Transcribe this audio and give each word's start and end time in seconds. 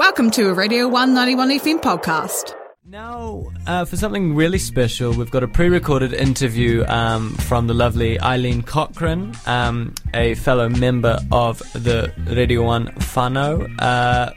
Welcome 0.00 0.30
to 0.30 0.48
a 0.48 0.54
Radio 0.54 0.88
191 0.88 1.50
FM 1.60 1.82
podcast. 1.82 2.54
Now, 2.86 3.44
uh, 3.66 3.84
for 3.84 3.98
something 3.98 4.34
really 4.34 4.56
special, 4.56 5.12
we've 5.12 5.30
got 5.30 5.42
a 5.42 5.46
pre 5.46 5.68
recorded 5.68 6.14
interview 6.14 6.86
um, 6.86 7.34
from 7.34 7.66
the 7.66 7.74
lovely 7.74 8.18
Eileen 8.18 8.62
Cochrane, 8.62 9.34
um, 9.44 9.94
a 10.14 10.36
fellow 10.36 10.70
member 10.70 11.18
of 11.30 11.58
the 11.74 12.10
Radio 12.28 12.62
1 12.62 12.86
whānau. 12.86 13.70
Uh, 13.78 14.32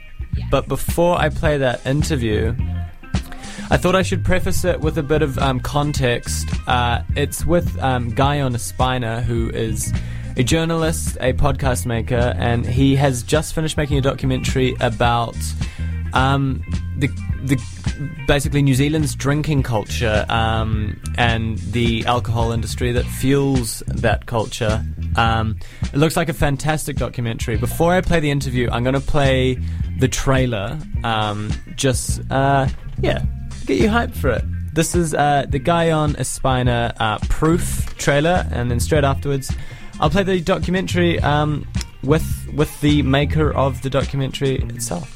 but 0.50 0.68
before 0.68 1.18
I 1.18 1.30
play 1.30 1.56
that 1.56 1.86
interview, 1.86 2.54
I 3.70 3.78
thought 3.78 3.96
I 3.96 4.02
should 4.02 4.22
preface 4.22 4.66
it 4.66 4.80
with 4.80 4.98
a 4.98 5.02
bit 5.02 5.22
of 5.22 5.38
um, 5.38 5.60
context. 5.60 6.46
Uh, 6.66 7.02
it's 7.16 7.46
with 7.46 7.82
um, 7.82 8.10
Guyon 8.10 8.52
Espiner, 8.52 9.22
who 9.22 9.48
is 9.48 9.94
a 10.36 10.42
journalist, 10.42 11.16
a 11.20 11.32
podcast 11.32 11.86
maker, 11.86 12.34
and 12.36 12.66
he 12.66 12.96
has 12.96 13.22
just 13.22 13.54
finished 13.54 13.76
making 13.76 13.98
a 13.98 14.00
documentary 14.00 14.74
about 14.80 15.36
um, 16.12 16.62
the 16.96 17.08
the 17.44 17.60
basically 18.26 18.62
New 18.62 18.74
Zealand's 18.74 19.14
drinking 19.14 19.62
culture 19.62 20.24
um, 20.28 21.00
and 21.18 21.58
the 21.58 22.04
alcohol 22.06 22.52
industry 22.52 22.90
that 22.92 23.04
fuels 23.04 23.82
that 23.86 24.26
culture. 24.26 24.84
Um, 25.16 25.56
it 25.82 25.96
looks 25.96 26.16
like 26.16 26.28
a 26.28 26.32
fantastic 26.32 26.96
documentary. 26.96 27.56
Before 27.56 27.92
I 27.92 28.00
play 28.00 28.20
the 28.20 28.30
interview, 28.30 28.68
I'm 28.70 28.82
going 28.82 28.94
to 28.94 29.00
play 29.00 29.58
the 29.98 30.08
trailer. 30.08 30.78
Um, 31.04 31.50
just 31.76 32.20
uh, 32.30 32.66
yeah, 33.00 33.24
get 33.66 33.78
you 33.78 33.88
hyped 33.88 34.16
for 34.16 34.30
it. 34.30 34.44
This 34.74 34.96
is 34.96 35.14
uh, 35.14 35.46
the 35.48 35.60
Guyon 35.60 36.14
Espiner 36.14 36.92
uh, 36.98 37.18
Proof 37.28 37.96
trailer, 37.96 38.48
and 38.50 38.70
then 38.70 38.80
straight 38.80 39.04
afterwards, 39.04 39.54
I'll 40.00 40.10
play 40.10 40.22
the 40.22 40.40
documentary 40.40 41.20
um, 41.20 41.66
with 42.02 42.48
with 42.54 42.80
the 42.80 43.02
maker 43.02 43.52
of 43.52 43.82
the 43.82 43.90
documentary 43.90 44.56
itself. 44.56 45.12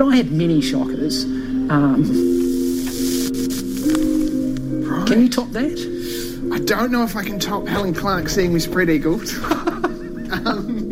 I 0.00 0.16
had 0.16 0.30
many 0.32 0.60
shockers. 0.60 1.24
Um, 1.70 2.04
Can 5.06 5.22
you 5.22 5.28
top 5.28 5.50
that? 5.50 6.50
I 6.52 6.58
don't 6.60 6.90
know 6.90 7.02
if 7.02 7.16
I 7.16 7.24
can 7.24 7.38
top 7.38 7.66
Helen 7.66 7.92
Clark 7.94 8.28
seeing 8.28 8.54
me 8.54 8.60
spread 8.60 8.88
eagles. 8.88 9.34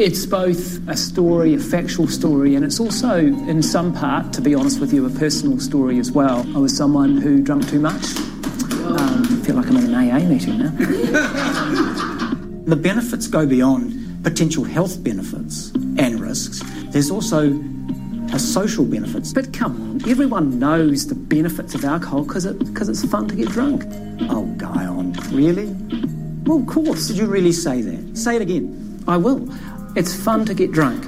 It's 0.00 0.24
both 0.24 0.88
a 0.88 0.96
story, 0.96 1.52
a 1.52 1.58
factual 1.58 2.08
story, 2.08 2.54
and 2.54 2.64
it's 2.64 2.80
also, 2.80 3.18
in 3.18 3.62
some 3.62 3.92
part, 3.92 4.32
to 4.32 4.40
be 4.40 4.54
honest 4.54 4.80
with 4.80 4.94
you, 4.94 5.04
a 5.04 5.10
personal 5.10 5.60
story 5.60 5.98
as 5.98 6.10
well. 6.10 6.38
I 6.56 6.58
was 6.58 6.74
someone 6.74 7.18
who 7.18 7.42
drank 7.42 7.68
too 7.68 7.80
much. 7.80 8.16
Um, 8.16 9.26
I 9.28 9.44
feel 9.44 9.56
like 9.56 9.66
I'm 9.66 9.76
in 9.76 9.92
an 9.92 10.10
AA 10.10 10.26
meeting 10.26 10.56
now. 10.56 10.72
The 12.64 12.76
benefits 12.76 13.26
go 13.26 13.44
beyond 13.44 14.24
potential 14.24 14.64
health 14.64 15.04
benefits 15.04 15.70
and 15.98 16.18
risks. 16.18 16.62
There's 16.92 17.10
also 17.10 17.50
a 18.32 18.38
social 18.38 18.86
benefits. 18.86 19.34
But 19.34 19.52
come 19.52 19.78
on, 19.82 20.10
everyone 20.10 20.58
knows 20.58 21.08
the 21.08 21.14
benefits 21.14 21.74
of 21.74 21.84
alcohol 21.84 22.22
because 22.22 22.46
it, 22.46 22.56
cause 22.74 22.88
it's 22.88 23.04
fun 23.04 23.28
to 23.28 23.34
get 23.34 23.48
drunk. 23.48 23.82
Oh, 24.30 24.46
Guyon, 24.56 25.12
really? 25.30 25.66
Well, 26.44 26.60
of 26.60 26.66
course. 26.68 27.08
Did 27.08 27.18
you 27.18 27.26
really 27.26 27.52
say 27.52 27.82
that? 27.82 28.16
Say 28.16 28.36
it 28.36 28.42
again. 28.42 29.04
I 29.08 29.16
will. 29.16 29.48
It's 29.96 30.14
fun 30.14 30.44
to 30.46 30.54
get 30.54 30.70
drunk. 30.70 31.04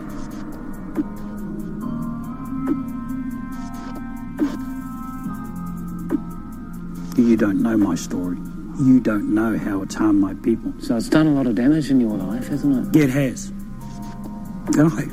You 7.17 7.37
don't 7.37 7.63
know 7.63 7.77
my 7.77 7.95
story. 7.95 8.39
You 8.81 8.99
don't 9.01 9.35
know 9.35 9.57
how 9.57 9.83
it's 9.83 9.95
harmed 9.95 10.21
my 10.21 10.35
people. 10.35 10.73
So 10.81 10.97
it's 10.97 11.09
done 11.09 11.27
a 11.27 11.35
lot 11.35 11.47
of 11.47 11.55
damage 11.55 11.91
in 11.91 12.01
your 12.01 12.17
life, 12.17 12.49
hasn't 12.49 12.97
it? 12.97 13.05
It 13.05 13.11
has. 13.11 13.53
Good 14.73 14.89
night. 14.89 15.13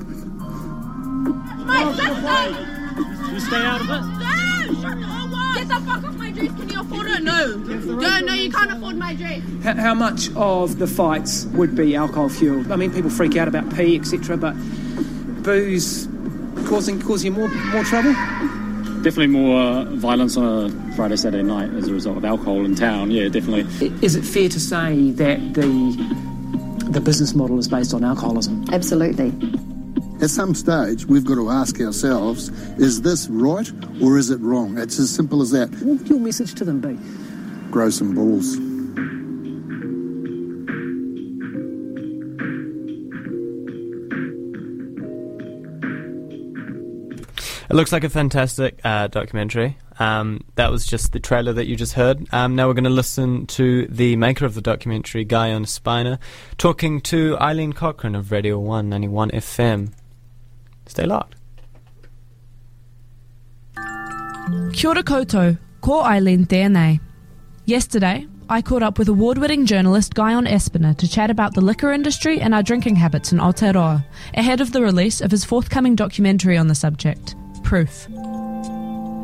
Mate, 1.66 1.96
listen! 1.96 3.34
You 3.34 3.40
stay 3.40 3.56
out 3.58 3.82
of 3.82 3.90
it? 5.16 5.19
No! 5.86 5.94
Shut 5.94 6.04
up! 6.04 6.04
Get 6.04 6.04
the 6.04 6.04
fuck 6.04 6.04
off 6.06 6.18
my 6.18 6.32
dress! 6.32 6.48
Can 6.60 6.70
you 6.70 6.82
afford 6.82 7.08
it? 7.08 7.24
No. 7.24 7.56
No, 7.56 8.20
no, 8.20 8.34
you 8.34 8.52
can't 8.52 8.72
afford 8.72 8.98
my 8.98 9.16
dress. 9.16 9.42
How, 9.64 9.74
how 9.76 9.94
much 9.94 10.30
of 10.36 10.80
the 10.80 10.88
fights 10.88 11.46
would 11.46 11.76
be 11.76 11.96
alcohol 11.96 12.30
fueled? 12.30 12.72
I 12.72 12.76
mean, 12.76 12.92
people 12.92 13.10
freak 13.10 13.36
out 13.38 13.48
about 13.48 13.74
P, 13.76 13.96
etc., 13.98 14.38
but 14.38 14.56
booze 15.44 16.08
causing 16.68 17.02
causing 17.02 17.34
more 17.34 17.48
more 17.48 17.84
trouble. 17.84 18.14
Definitely 19.02 19.28
more 19.28 19.62
uh, 19.62 19.86
violence 19.96 20.36
on 20.36 20.44
a 20.44 20.94
Friday, 20.96 21.16
Saturday 21.16 21.44
night 21.44 21.70
as 21.74 21.88
a 21.88 21.94
result 21.94 22.18
of 22.18 22.26
alcohol 22.26 22.66
in 22.66 22.76
town. 22.76 23.12
Yeah, 23.12 23.30
definitely. 23.30 23.62
Is 24.02 24.16
it 24.16 24.24
fair 24.24 24.50
to 24.50 24.60
say 24.60 25.12
that 25.12 25.54
the 25.54 25.96
the 26.90 27.00
business 27.00 27.34
model 27.34 27.58
is 27.60 27.68
based 27.68 27.94
on 27.94 28.04
alcoholism? 28.04 28.66
Absolutely. 28.72 29.32
At 30.22 30.30
some 30.30 30.54
stage, 30.54 31.06
we've 31.06 31.24
got 31.24 31.36
to 31.36 31.50
ask 31.50 31.80
ourselves, 31.80 32.50
is 32.78 33.04
this 33.04 33.30
right 33.30 33.72
or 34.02 34.18
is 34.18 34.30
it 34.30 34.42
wrong? 34.42 34.78
It's 34.78 35.00
as 35.00 35.10
simple 35.10 35.42
as 35.42 35.52
that. 35.52 35.70
What 35.70 36.00
would 36.00 36.10
your 36.10 36.20
message 36.20 36.56
to 36.56 36.66
them 36.66 36.82
be? 36.82 37.00
Grow 37.72 37.90
some 37.90 38.16
balls. 38.16 38.58
It 47.70 47.76
looks 47.76 47.94
like 47.94 48.04
a 48.04 48.10
fantastic 48.10 48.82
uh, 48.84 49.08
documentary. 49.08 49.78
Um, 50.00 50.44
that 50.56 50.72
was 50.72 50.86
just 50.86 51.14
the 51.14 51.20
trailer 51.20 51.54
that 51.54 51.68
you 51.68 51.78
just 51.78 51.94
heard. 51.94 52.28
Um, 52.34 52.56
now 52.56 52.68
we're 52.68 52.74
going 52.74 52.84
to 52.86 52.90
listen 52.90 53.46
to 53.48 53.86
the 53.88 54.16
maker 54.18 54.46
of 54.46 54.54
the 54.56 54.62
documentary, 54.62 55.24
Guy 55.24 55.50
Guyon 55.50 55.66
Espiner, 55.66 56.20
talking 56.58 57.00
to 57.02 57.38
Eileen 57.38 57.72
Cochrane 57.72 58.16
of 58.16 58.32
Radio 58.32 58.58
191 58.58 59.32
FM. 59.32 59.94
Stay 60.90 61.06
locked. 61.06 61.36
Kia 64.74 64.90
ora 64.90 65.04
koutou, 65.04 65.58
ko 65.82 66.04
Eileen. 66.04 66.48
Yesterday, 67.66 68.28
I 68.50 68.64
caught 68.64 68.82
up 68.82 68.98
with 68.98 69.08
award-winning 69.08 69.68
journalist 69.68 70.16
Guyon 70.16 70.46
Espiner 70.46 70.98
to 70.98 71.08
chat 71.08 71.30
about 71.30 71.54
the 71.54 71.62
liquor 71.62 71.92
industry 71.92 72.42
and 72.42 72.56
our 72.56 72.64
drinking 72.64 72.96
habits 72.96 73.32
in 73.32 73.38
Aotearoa, 73.38 74.04
ahead 74.34 74.60
of 74.60 74.72
the 74.72 74.82
release 74.82 75.22
of 75.22 75.30
his 75.30 75.46
forthcoming 75.46 75.96
documentary 75.96 76.58
on 76.58 76.68
the 76.68 76.74
subject, 76.74 77.36
Proof. 77.64 78.08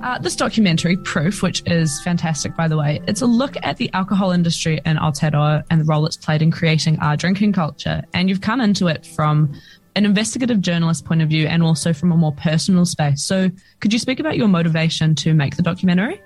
Uh, 0.04 0.20
this 0.20 0.36
documentary, 0.36 0.96
Proof, 0.98 1.42
which 1.42 1.64
is 1.66 2.00
fantastic 2.04 2.56
by 2.56 2.68
the 2.68 2.78
way, 2.78 3.02
it's 3.08 3.24
a 3.24 3.26
look 3.26 3.56
at 3.64 3.78
the 3.78 3.90
alcohol 3.94 4.30
industry 4.30 4.80
in 4.86 4.98
Aotearoa 4.98 5.64
and 5.72 5.82
the 5.82 5.86
role 5.86 6.06
it's 6.06 6.18
played 6.18 6.44
in 6.44 6.52
creating 6.52 7.00
our 7.00 7.18
drinking 7.18 7.54
culture. 7.54 8.04
And 8.14 8.30
you've 8.30 8.42
come 8.42 8.62
into 8.62 8.86
it 8.86 9.08
from 9.08 9.60
an 9.96 10.06
investigative 10.06 10.62
journalist 10.62 11.06
point 11.06 11.22
of 11.22 11.30
view 11.30 11.48
and 11.48 11.64
also 11.64 11.94
from 11.94 12.12
a 12.12 12.18
more 12.18 12.34
personal 12.34 12.86
space. 12.86 13.24
So, 13.24 13.50
could 13.80 13.94
you 13.94 14.00
speak 14.00 14.20
about 14.20 14.38
your 14.38 14.48
motivation 14.48 15.16
to 15.16 15.34
make 15.34 15.56
the 15.56 15.64
documentary? 15.64 16.22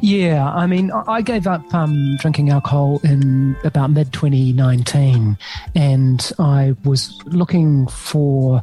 Yeah, 0.00 0.50
I 0.50 0.66
mean, 0.66 0.90
I 0.90 1.22
gave 1.22 1.46
up 1.46 1.74
um, 1.74 2.16
drinking 2.16 2.50
alcohol 2.50 3.00
in 3.02 3.56
about 3.64 3.90
mid 3.90 4.12
2019, 4.12 5.36
and 5.74 6.32
I 6.38 6.74
was 6.84 7.20
looking 7.26 7.86
for 7.88 8.62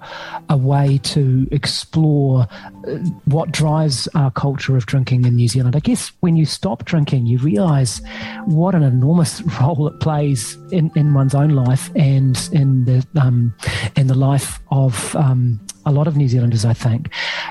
a 0.49 0.57
way 0.57 0.99
to 1.03 1.47
explore 1.51 2.47
uh, 2.87 2.91
what 3.25 3.51
drives 3.51 4.07
our 4.15 4.31
culture 4.31 4.77
of 4.77 4.85
drinking 4.85 5.25
in 5.25 5.35
New 5.35 5.47
Zealand. 5.47 5.75
I 5.75 5.79
guess 5.79 6.11
when 6.21 6.35
you 6.35 6.45
stop 6.45 6.85
drinking, 6.85 7.25
you 7.25 7.37
realize 7.39 8.01
what 8.45 8.75
an 8.75 8.83
enormous 8.83 9.41
role 9.61 9.87
it 9.87 9.99
plays 9.99 10.57
in, 10.71 10.91
in 10.95 11.13
one's 11.13 11.35
own 11.35 11.49
life 11.49 11.91
and 11.95 12.49
in 12.51 12.85
the 12.85 13.05
um, 13.19 13.53
in 13.95 14.07
the 14.07 14.15
life 14.15 14.59
of 14.71 15.15
um, 15.15 15.59
a 15.85 15.91
lot 15.91 16.07
of 16.07 16.17
New 16.17 16.27
Zealanders, 16.27 16.65
I 16.65 16.73
think. 16.73 17.09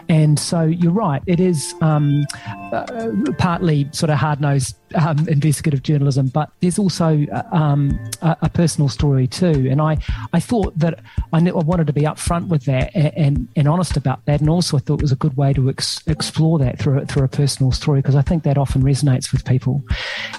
And 0.08 0.38
so 0.38 0.62
you're 0.62 0.92
right, 0.92 1.22
it 1.26 1.40
is 1.40 1.74
um, 1.80 2.24
uh, 2.72 3.14
partly 3.38 3.88
sort 3.92 4.10
of 4.10 4.18
hard 4.18 4.40
nosed 4.40 4.76
um, 4.94 5.28
investigative 5.28 5.82
journalism, 5.82 6.28
but 6.28 6.50
there's 6.60 6.78
also 6.78 7.26
uh, 7.32 7.42
um, 7.52 7.98
a, 8.22 8.36
a, 8.42 8.48
personal 8.48 8.88
story 8.88 9.26
too. 9.26 9.68
And 9.70 9.80
I, 9.80 9.98
I 10.32 10.40
thought 10.40 10.78
that 10.78 11.00
I, 11.32 11.38
I 11.38 11.52
wanted 11.52 11.86
to 11.88 11.92
be 11.92 12.02
upfront 12.02 12.48
with 12.48 12.64
that 12.66 12.94
and, 12.94 13.12
and, 13.16 13.48
and, 13.56 13.68
honest 13.68 13.96
about 13.96 14.24
that. 14.26 14.40
And 14.40 14.48
also, 14.48 14.76
I 14.76 14.80
thought 14.80 15.00
it 15.00 15.02
was 15.02 15.12
a 15.12 15.16
good 15.16 15.36
way 15.36 15.52
to 15.52 15.68
ex- 15.68 16.00
explore 16.06 16.58
that 16.60 16.78
through, 16.78 17.04
through 17.06 17.24
a 17.24 17.28
personal 17.28 17.72
story 17.72 18.00
because 18.00 18.14
I 18.14 18.22
think 18.22 18.44
that 18.44 18.56
often 18.56 18.82
resonates 18.82 19.32
with 19.32 19.44
people. 19.44 19.82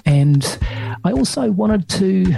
And 0.04 0.58
I 1.04 1.12
also 1.12 1.50
wanted 1.50 1.88
to 1.90 2.34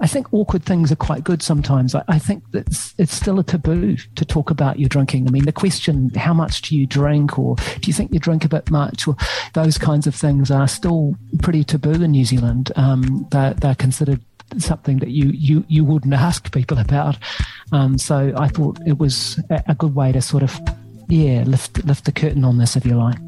I 0.00 0.06
think 0.06 0.32
awkward 0.32 0.64
things 0.64 0.90
are 0.92 0.96
quite 0.96 1.24
good 1.24 1.42
sometimes. 1.42 1.94
I, 1.94 2.02
I 2.08 2.18
think 2.18 2.50
that 2.52 2.66
it's, 2.66 2.94
it's, 2.98 3.14
still 3.14 3.38
a 3.38 3.44
taboo 3.44 3.96
to 3.96 4.24
talk 4.24 4.50
about 4.50 4.78
your 4.78 4.88
drinking. 4.88 5.26
I 5.26 5.30
mean, 5.30 5.44
the 5.44 5.52
question, 5.52 6.10
how 6.10 6.34
much 6.34 6.62
do 6.62 6.76
you 6.76 6.86
drink, 6.86 7.38
or 7.38 7.56
do 7.56 7.86
you 7.86 7.92
think 7.92 8.12
you 8.12 8.18
drink 8.18 8.44
a 8.44 8.48
bit 8.48 8.70
much, 8.70 9.06
or 9.08 9.16
those 9.54 9.78
kinds 9.78 10.06
of 10.06 10.14
things 10.14 10.50
are 10.50 10.68
still 10.68 11.14
pretty 11.42 11.64
taboo 11.64 12.02
in 12.02 12.10
New 12.10 12.24
Zealand. 12.24 12.72
Um, 12.76 13.26
they're, 13.30 13.54
they're 13.54 13.74
considered 13.74 14.20
something 14.58 14.98
that 14.98 15.10
you, 15.10 15.30
you, 15.30 15.64
you 15.68 15.84
wouldn't 15.84 16.14
ask 16.28 16.52
people 16.52 16.78
about. 16.78 17.16
Um, 17.72 17.98
so 17.98 18.32
I 18.36 18.48
thought 18.48 18.78
it 18.86 18.98
was 18.98 19.40
a, 19.50 19.74
good 19.74 19.94
way 19.94 20.12
to 20.12 20.22
sort 20.22 20.42
of, 20.42 20.58
yeah, 21.08 21.42
lift, 21.44 21.84
lift 21.84 22.04
the 22.04 22.12
curtain 22.12 22.44
on 22.44 22.58
this, 22.58 22.76
if 22.76 22.84
you 22.84 22.96
like. 22.96 23.18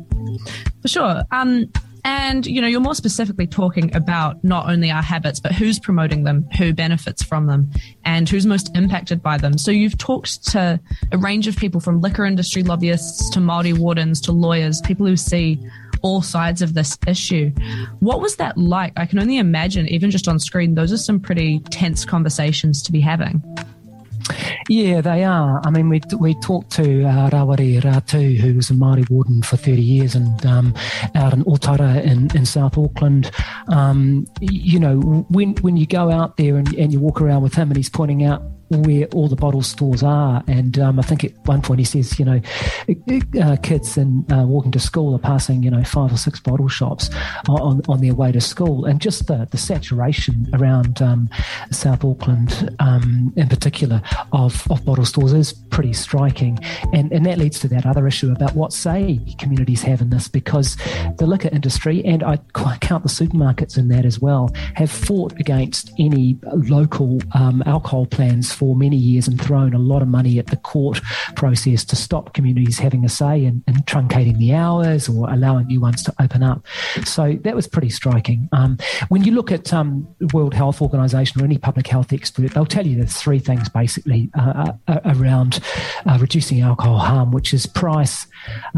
For 0.82 0.88
sure. 0.88 1.22
Um, 1.30 1.70
And, 2.10 2.46
you 2.46 2.62
know, 2.62 2.66
you're 2.66 2.80
more 2.80 2.94
specifically 2.94 3.46
talking 3.46 3.94
about 3.94 4.42
not 4.42 4.70
only 4.70 4.90
our 4.90 5.02
habits, 5.02 5.40
but 5.40 5.52
who's 5.52 5.78
promoting 5.78 6.24
them, 6.24 6.48
who 6.56 6.72
benefits 6.72 7.22
from 7.22 7.46
them, 7.46 7.70
and 8.02 8.26
who's 8.26 8.46
most 8.46 8.74
impacted 8.74 9.22
by 9.22 9.36
them. 9.36 9.58
So 9.58 9.70
you've 9.70 9.98
talked 9.98 10.46
to 10.52 10.80
a 11.12 11.18
range 11.18 11.46
of 11.48 11.58
people 11.58 11.82
from 11.82 12.00
liquor 12.00 12.24
industry 12.24 12.62
lobbyists 12.62 13.28
to 13.30 13.40
Māori 13.40 13.78
wardens 13.78 14.22
to 14.22 14.32
lawyers, 14.32 14.80
people 14.80 15.04
who 15.04 15.16
see 15.16 15.60
all 16.00 16.22
sides 16.22 16.62
of 16.62 16.72
this 16.72 16.96
issue. 17.06 17.50
What 18.00 18.22
was 18.22 18.36
that 18.36 18.56
like? 18.56 18.94
I 18.96 19.04
can 19.04 19.18
only 19.18 19.36
imagine, 19.36 19.86
even 19.88 20.10
just 20.10 20.28
on 20.28 20.38
screen, 20.38 20.76
those 20.76 20.92
are 20.92 20.96
some 20.96 21.20
pretty 21.20 21.60
tense 21.68 22.06
conversations 22.06 22.82
to 22.84 22.92
be 22.92 23.00
having. 23.00 23.42
Yeah, 24.68 25.00
they 25.00 25.24
are. 25.24 25.60
I 25.64 25.70
mean, 25.70 25.88
we 25.88 26.00
we 26.18 26.34
talked 26.34 26.70
to 26.72 27.04
uh, 27.04 27.30
Rawari 27.30 27.80
Ratu, 27.80 28.36
who 28.36 28.54
was 28.54 28.70
a 28.70 28.74
Māori 28.74 29.08
warden 29.10 29.42
for 29.42 29.56
30 29.56 29.80
years 29.82 30.14
and 30.14 30.44
um, 30.44 30.74
out 31.14 31.32
in 31.32 31.44
Otara 31.44 32.02
in, 32.02 32.34
in 32.36 32.44
South 32.44 32.76
Auckland. 32.76 33.30
Um, 33.68 34.26
you 34.40 34.78
know, 34.78 35.00
when 35.30 35.54
when 35.56 35.76
you 35.76 35.86
go 35.86 36.10
out 36.10 36.36
there 36.36 36.56
and, 36.56 36.74
and 36.74 36.92
you 36.92 37.00
walk 37.00 37.20
around 37.20 37.42
with 37.42 37.54
him 37.54 37.68
and 37.68 37.76
he's 37.76 37.88
pointing 37.88 38.24
out 38.24 38.42
where 38.70 39.06
all 39.14 39.28
the 39.28 39.36
bottle 39.36 39.62
stores 39.62 40.02
are. 40.02 40.42
And 40.46 40.78
um, 40.78 40.98
I 40.98 41.02
think 41.02 41.24
at 41.24 41.32
one 41.46 41.62
point 41.62 41.80
he 41.80 41.84
says, 41.84 42.18
you 42.18 42.24
know, 42.24 42.40
uh, 43.40 43.56
kids 43.62 43.96
and 43.96 44.30
uh, 44.32 44.44
walking 44.46 44.72
to 44.72 44.80
school 44.80 45.14
are 45.14 45.18
passing, 45.18 45.62
you 45.62 45.70
know, 45.70 45.82
five 45.84 46.12
or 46.12 46.16
six 46.16 46.40
bottle 46.40 46.68
shops 46.68 47.10
on, 47.48 47.82
on 47.88 48.00
their 48.00 48.14
way 48.14 48.32
to 48.32 48.40
school. 48.40 48.84
And 48.84 49.00
just 49.00 49.26
the, 49.26 49.48
the 49.50 49.58
saturation 49.58 50.48
around 50.54 51.00
um, 51.00 51.30
South 51.70 52.04
Auckland 52.04 52.74
um, 52.78 53.32
in 53.36 53.48
particular 53.48 54.02
of, 54.32 54.70
of 54.70 54.84
bottle 54.84 55.04
stores 55.04 55.32
is 55.32 55.52
pretty 55.52 55.92
striking. 55.92 56.58
And, 56.92 57.12
and 57.12 57.24
that 57.26 57.38
leads 57.38 57.58
to 57.60 57.68
that 57.68 57.86
other 57.86 58.06
issue 58.06 58.32
about 58.32 58.54
what 58.54 58.72
say 58.72 59.20
communities 59.38 59.82
have 59.82 60.00
in 60.00 60.10
this 60.10 60.28
because 60.28 60.76
the 61.18 61.26
liquor 61.26 61.48
industry, 61.52 62.04
and 62.04 62.22
I 62.22 62.36
count 62.80 63.02
the 63.02 63.08
supermarkets 63.08 63.78
in 63.78 63.88
that 63.88 64.04
as 64.04 64.20
well, 64.20 64.50
have 64.74 64.90
fought 64.90 65.38
against 65.40 65.90
any 65.98 66.38
local 66.52 67.20
um, 67.32 67.62
alcohol 67.66 68.06
plans 68.06 68.52
for 68.58 68.74
many 68.74 68.96
years 68.96 69.28
and 69.28 69.40
thrown 69.40 69.72
a 69.74 69.78
lot 69.78 70.02
of 70.02 70.08
money 70.08 70.38
at 70.38 70.48
the 70.48 70.56
court 70.56 71.00
process 71.36 71.84
to 71.84 71.96
stop 71.96 72.34
communities 72.34 72.78
having 72.78 73.04
a 73.04 73.08
say 73.08 73.44
and, 73.44 73.62
in 73.66 73.74
truncating 73.84 74.38
the 74.38 74.52
hours 74.52 75.08
or 75.08 75.30
allowing 75.30 75.66
new 75.66 75.80
ones 75.80 76.02
to 76.02 76.12
open 76.20 76.42
up. 76.42 76.66
So 77.04 77.38
that 77.44 77.54
was 77.54 77.66
pretty 77.68 77.90
striking. 77.90 78.48
Um, 78.52 78.78
when 79.08 79.22
you 79.24 79.32
look 79.32 79.52
at 79.52 79.72
um, 79.72 80.08
World 80.32 80.54
Health 80.54 80.82
Organization 80.82 81.40
or 81.40 81.44
any 81.44 81.58
public 81.58 81.86
health 81.86 82.12
expert, 82.12 82.52
they'll 82.52 82.66
tell 82.66 82.86
you 82.86 82.96
there's 82.96 83.16
three 83.16 83.38
things 83.38 83.68
basically 83.68 84.30
uh, 84.38 84.72
uh, 84.88 85.00
around 85.04 85.60
uh, 86.06 86.18
reducing 86.20 86.60
alcohol 86.60 86.98
harm, 86.98 87.30
which 87.30 87.54
is 87.54 87.66
price, 87.66 88.26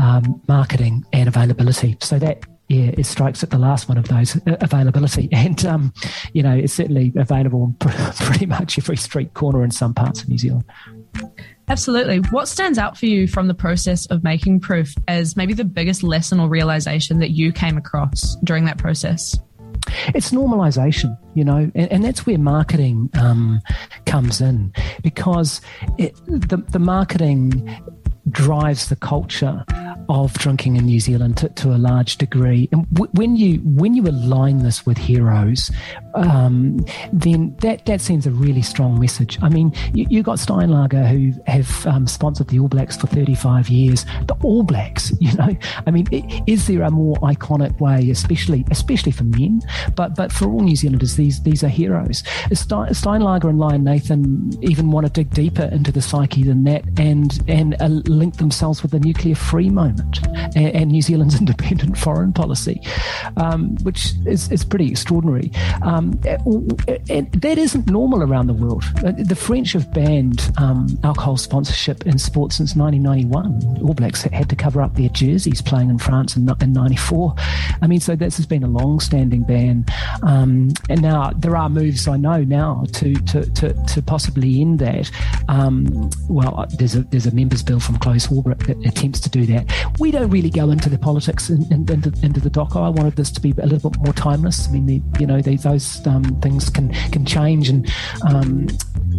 um, 0.01 0.43
marketing, 0.49 1.05
and 1.13 1.29
availability. 1.29 1.97
So 2.01 2.19
that 2.19 2.45
yeah, 2.71 2.93
it 2.97 3.05
strikes 3.05 3.43
at 3.43 3.51
the 3.51 3.59
last 3.59 3.89
one 3.89 3.99
of 3.99 4.07
those 4.07 4.37
uh, 4.37 4.57
availability. 4.61 5.29
And, 5.41 5.65
um, 5.67 5.93
you 6.35 6.43
know, 6.43 6.55
it's 6.55 6.73
certainly 6.73 7.13
available 7.17 7.65
in 7.65 7.73
pretty 8.21 8.47
much 8.47 8.79
every 8.79 8.97
street 8.97 9.35
corner 9.35 9.65
in 9.65 9.71
some 9.71 9.93
parts 9.93 10.23
of 10.23 10.29
New 10.29 10.39
Zealand. 10.39 10.65
Absolutely. 11.67 12.19
What 12.31 12.47
stands 12.47 12.79
out 12.79 12.97
for 12.97 13.07
you 13.07 13.27
from 13.27 13.49
the 13.49 13.55
process 13.55 14.07
of 14.07 14.23
making 14.23 14.61
proof 14.61 14.95
as 15.09 15.37
maybe 15.37 15.55
the 15.55 15.65
biggest 15.65 16.03
lesson 16.03 16.39
or 16.39 16.49
realization 16.49 17.19
that 17.19 17.31
you 17.31 17.53
came 17.53 17.77
across 17.77 18.37
during 18.45 18.67
that 18.67 18.79
process? 18.79 19.37
It's 20.15 20.31
normalization, 20.31 21.19
you 21.35 21.43
know, 21.43 21.71
and, 21.75 21.91
and 21.91 22.05
that's 22.05 22.25
where 22.27 22.39
marketing 22.39 23.11
um, 23.19 23.61
comes 24.07 24.41
in 24.41 24.73
because 25.03 25.61
it, 25.99 26.15
the, 26.27 26.59
the 26.69 26.79
marketing 26.79 27.83
drives 28.31 28.91
the 28.91 28.97
culture 28.97 29.65
of 30.11 30.35
drinking 30.35 30.75
in 30.75 30.87
New 30.87 30.99
Zealand 30.99 31.37
to, 31.37 31.49
to 31.51 31.69
a 31.69 31.79
large 31.79 32.17
degree. 32.17 32.69
And 32.73 32.89
w- 32.93 33.11
when 33.15 33.37
you 33.37 33.59
when 33.59 33.95
you 33.95 34.03
align 34.03 34.59
this 34.59 34.85
with 34.85 34.99
heroes, 34.99 35.71
um, 36.15 36.85
then 37.13 37.55
that 37.61 37.87
that 37.87 38.01
sends 38.01 38.27
a 38.27 38.33
really 38.33 38.63
strong 38.63 38.99
message. 38.99 39.39
I 39.41 39.49
mean, 39.49 39.73
you, 39.95 40.07
you 40.11 40.23
got 40.25 40.39
Steinlager 40.39 41.07
who 41.09 41.41
have 41.47 41.87
um, 41.87 42.09
sponsored 42.09 42.49
the 42.49 42.59
All 42.59 42.67
Blacks 42.67 42.97
for 42.97 43.07
35 43.07 43.69
years. 43.69 44.05
The 44.27 44.37
All 44.43 44.65
Blacks, 44.65 45.13
you 45.21 45.33
know, 45.35 45.57
I 45.87 45.91
mean, 45.93 46.09
is 46.49 46.67
there 46.67 46.83
a 46.83 46.91
more 46.91 47.17
iconic 47.19 47.79
way, 47.81 48.11
especially 48.11 48.65
especially 48.73 49.13
for 49.13 49.25
men, 49.25 49.63
but 49.95 50.17
but 50.17 50.33
for 50.33 50.47
all 50.47 50.61
New 50.61 50.77
Zealanders, 50.77 51.15
these 51.15 51.41
these 51.45 51.63
are 51.63 51.69
heroes. 51.69 52.25
Steinlager 52.51 53.49
and 53.49 53.61
Lion 53.61 53.85
Nathan 53.85 54.53
even 54.61 54.91
want 54.91 55.07
to 55.07 55.13
dig 55.13 55.31
deeper 55.31 55.69
into 55.71 55.93
the 55.93 56.03
psyche 56.03 56.43
than 56.43 56.65
that 56.65 56.83
and 56.99 57.43
and 57.47 57.81
uh, 57.81 57.87
link 57.87 58.39
themselves 58.39 58.83
with 58.83 58.91
the 58.91 58.99
nuclear 58.99 59.37
free 59.37 59.71
moment 59.71 60.00
and, 60.57 60.75
and 60.75 60.91
New 60.91 61.03
Zealand's 61.03 61.39
independent 61.41 61.97
foreign 61.99 62.33
policy, 62.33 62.81
um, 63.37 63.77
which 63.83 64.13
is, 64.27 64.51
is 64.51 64.65
pretty 64.65 64.91
extraordinary. 64.91 65.51
Um, 65.83 66.21
and 67.09 67.31
that 67.33 67.59
isn't 67.59 67.87
normal 67.87 68.23
around 68.23 68.47
the 68.47 68.55
world. 68.55 68.85
Uh, 69.05 69.13
the 69.17 69.37
French 69.37 69.73
have 69.73 69.93
banned 69.93 70.51
um, 70.59 70.99
alcohol 71.05 71.37
sponsorship 71.37 72.07
in 72.07 72.19
sport 72.19 72.53
since 72.53 72.75
1991. 72.77 73.83
All 73.83 73.95
Blacks 73.95 74.23
had 74.23 74.49
to 74.49 74.57
cover 74.57 74.83
up 74.83 74.95
their 74.95 75.09
jerseys 75.09 75.63
playing 75.63 75.91
in 75.91 75.99
France 75.99 76.37
in, 76.37 76.49
in 76.61 76.73
94. 76.73 77.35
I 77.83 77.87
mean, 77.87 78.01
so 78.01 78.17
this 78.17 78.37
has 78.37 78.47
been 78.47 78.63
a 78.63 78.69
long 78.69 79.01
standing 79.01 79.43
ban. 79.43 79.85
Um, 80.23 80.71
and 80.89 81.03
now 81.03 81.31
there 81.37 81.57
are 81.57 81.69
moves 81.69 82.09
I 82.09 82.17
know 82.17 82.43
now 82.45 82.85
to, 82.95 83.15
to, 83.15 83.51
to, 83.51 83.73
to 83.73 84.03
possibly 84.03 84.61
end 84.61 84.79
that. 84.81 85.11
Um, 85.49 86.11
well, 86.29 86.67
there's 86.79 86.95
a, 86.95 87.03
there's 87.05 87.27
a 87.27 87.35
members 87.35 87.63
bill 87.63 87.81
from 87.81 87.99
Chlöe 87.99 88.17
Swarbrick 88.17 88.67
that 88.67 88.87
attempts 88.87 89.21
to 89.21 89.31
do 89.31 89.47
that. 89.47 89.67
We 89.99 90.11
don't 90.11 90.31
really 90.31 90.51
go 90.51 90.71
into 90.71 90.89
the 90.89 90.99
politics 90.99 91.51
in, 91.51 91.63
in, 91.73 91.89
into, 91.91 92.41
the 92.41 92.51
docker. 92.51 92.79
I 92.79 92.89
wanted 92.89 93.17
this 93.17 93.31
to 93.33 93.41
be 93.41 93.55
a 93.59 93.67
little 93.67 93.91
bit 93.91 94.01
more 94.03 94.13
timeless. 94.13 94.69
I 94.69 94.73
mean, 94.73 94.87
the, 94.87 95.03
you 95.19 95.27
know, 95.27 95.41
those 95.41 96.07
um, 96.07 96.25
things 96.41 96.71
can 96.71 96.93
can 97.11 97.25
change, 97.25 97.69
and 97.69 97.91
um, 98.29 98.69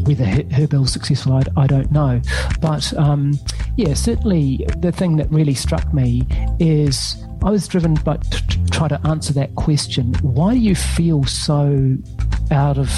whether 0.06 0.26
her, 0.26 0.44
her 0.52 0.68
bill's 0.68 0.92
successful, 0.94 1.34
I, 1.34 1.44
I, 1.58 1.68
don't 1.68 1.92
know. 1.92 2.22
But 2.62 2.94
um, 2.98 3.40
yeah, 3.76 3.94
certainly 3.94 4.66
the 4.78 4.92
thing 4.92 5.18
that 5.18 5.30
really 5.32 5.54
struck 5.54 5.94
me 5.94 6.24
is 6.60 7.24
I 7.44 7.50
was 7.52 7.68
driven 7.68 7.96
by 7.96 8.18
to 8.18 8.66
try 8.72 8.88
to 8.88 9.00
answer 9.08 9.34
that 9.34 9.56
question. 9.56 10.14
Why 10.22 10.54
do 10.54 10.60
you 10.60 10.76
feel 10.76 11.24
so 11.26 11.98
out 12.52 12.78
of 12.78 12.90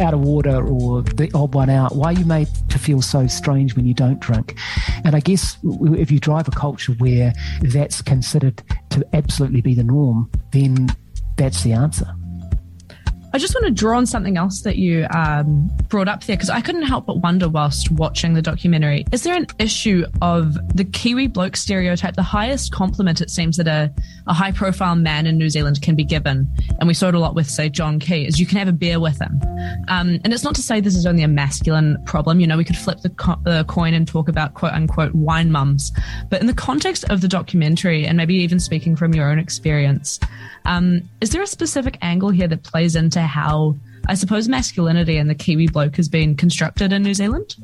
out 0.00 0.14
of 0.14 0.20
water 0.20 0.66
or 0.66 1.02
the 1.02 1.30
odd 1.34 1.54
one 1.54 1.70
out? 1.70 1.96
Why 1.96 2.08
are 2.08 2.12
you 2.12 2.24
made 2.24 2.48
to 2.68 2.78
feel 2.78 3.02
so 3.02 3.26
strange 3.26 3.74
when 3.76 3.86
you 3.86 3.94
don't 3.94 4.20
drink? 4.20 4.56
And 5.04 5.14
I 5.14 5.20
guess 5.20 5.56
if 5.64 6.10
you 6.10 6.18
drive 6.18 6.48
a 6.48 6.52
culture 6.52 6.92
where 6.94 7.32
that's 7.62 8.02
considered 8.02 8.62
to 8.90 9.06
absolutely 9.12 9.60
be 9.60 9.74
the 9.74 9.84
norm, 9.84 10.30
then 10.52 10.88
that's 11.36 11.62
the 11.62 11.72
answer. 11.72 12.06
I 13.32 13.38
just 13.38 13.54
want 13.54 13.66
to 13.66 13.70
draw 13.70 13.98
on 13.98 14.06
something 14.06 14.38
else 14.38 14.62
that 14.62 14.76
you 14.76 15.06
um, 15.14 15.70
brought 15.88 16.08
up 16.08 16.24
there 16.24 16.36
because 16.36 16.48
I 16.48 16.62
couldn't 16.62 16.82
help 16.82 17.06
but 17.06 17.18
wonder 17.18 17.48
whilst 17.48 17.90
watching 17.90 18.32
the 18.32 18.40
documentary. 18.40 19.04
Is 19.12 19.22
there 19.22 19.34
an 19.34 19.46
issue 19.58 20.06
of 20.22 20.56
the 20.74 20.84
Kiwi 20.84 21.26
bloke 21.26 21.56
stereotype, 21.56 22.16
the 22.16 22.22
highest 22.22 22.72
compliment 22.72 23.20
it 23.20 23.30
seems 23.30 23.58
that 23.58 23.68
a, 23.68 23.92
a 24.26 24.32
high 24.32 24.52
profile 24.52 24.96
man 24.96 25.26
in 25.26 25.36
New 25.36 25.50
Zealand 25.50 25.82
can 25.82 25.94
be 25.94 26.04
given? 26.04 26.48
And 26.78 26.88
we 26.88 26.94
saw 26.94 27.08
it 27.08 27.14
a 27.14 27.18
lot 27.18 27.34
with, 27.34 27.50
say, 27.50 27.68
John 27.68 27.98
Key, 27.98 28.26
is 28.26 28.40
you 28.40 28.46
can 28.46 28.56
have 28.58 28.68
a 28.68 28.72
beer 28.72 28.98
with 28.98 29.20
him. 29.20 29.38
Um, 29.88 30.20
and 30.24 30.32
it's 30.32 30.44
not 30.44 30.54
to 30.54 30.62
say 30.62 30.80
this 30.80 30.96
is 30.96 31.04
only 31.04 31.22
a 31.22 31.28
masculine 31.28 32.02
problem. 32.06 32.40
You 32.40 32.46
know, 32.46 32.56
we 32.56 32.64
could 32.64 32.78
flip 32.78 33.00
the, 33.00 33.10
co- 33.10 33.40
the 33.44 33.64
coin 33.64 33.92
and 33.92 34.08
talk 34.08 34.28
about 34.28 34.54
quote 34.54 34.72
unquote 34.72 35.14
wine 35.14 35.52
mums. 35.52 35.92
But 36.30 36.40
in 36.40 36.46
the 36.46 36.54
context 36.54 37.04
of 37.10 37.20
the 37.20 37.28
documentary, 37.28 38.06
and 38.06 38.16
maybe 38.16 38.36
even 38.36 38.58
speaking 38.58 38.96
from 38.96 39.14
your 39.14 39.30
own 39.30 39.38
experience, 39.38 40.18
um, 40.64 41.02
is 41.20 41.30
there 41.30 41.42
a 41.42 41.46
specific 41.46 41.98
angle 42.02 42.30
here 42.30 42.48
that 42.48 42.62
plays 42.62 42.96
into 42.96 43.17
how, 43.22 43.76
I 44.08 44.14
suppose, 44.14 44.48
masculinity 44.48 45.16
and 45.16 45.28
the 45.28 45.34
Kiwi 45.34 45.68
bloke 45.68 45.96
has 45.96 46.08
been 46.08 46.36
constructed 46.36 46.92
in 46.92 47.02
New 47.02 47.14
Zealand? 47.14 47.56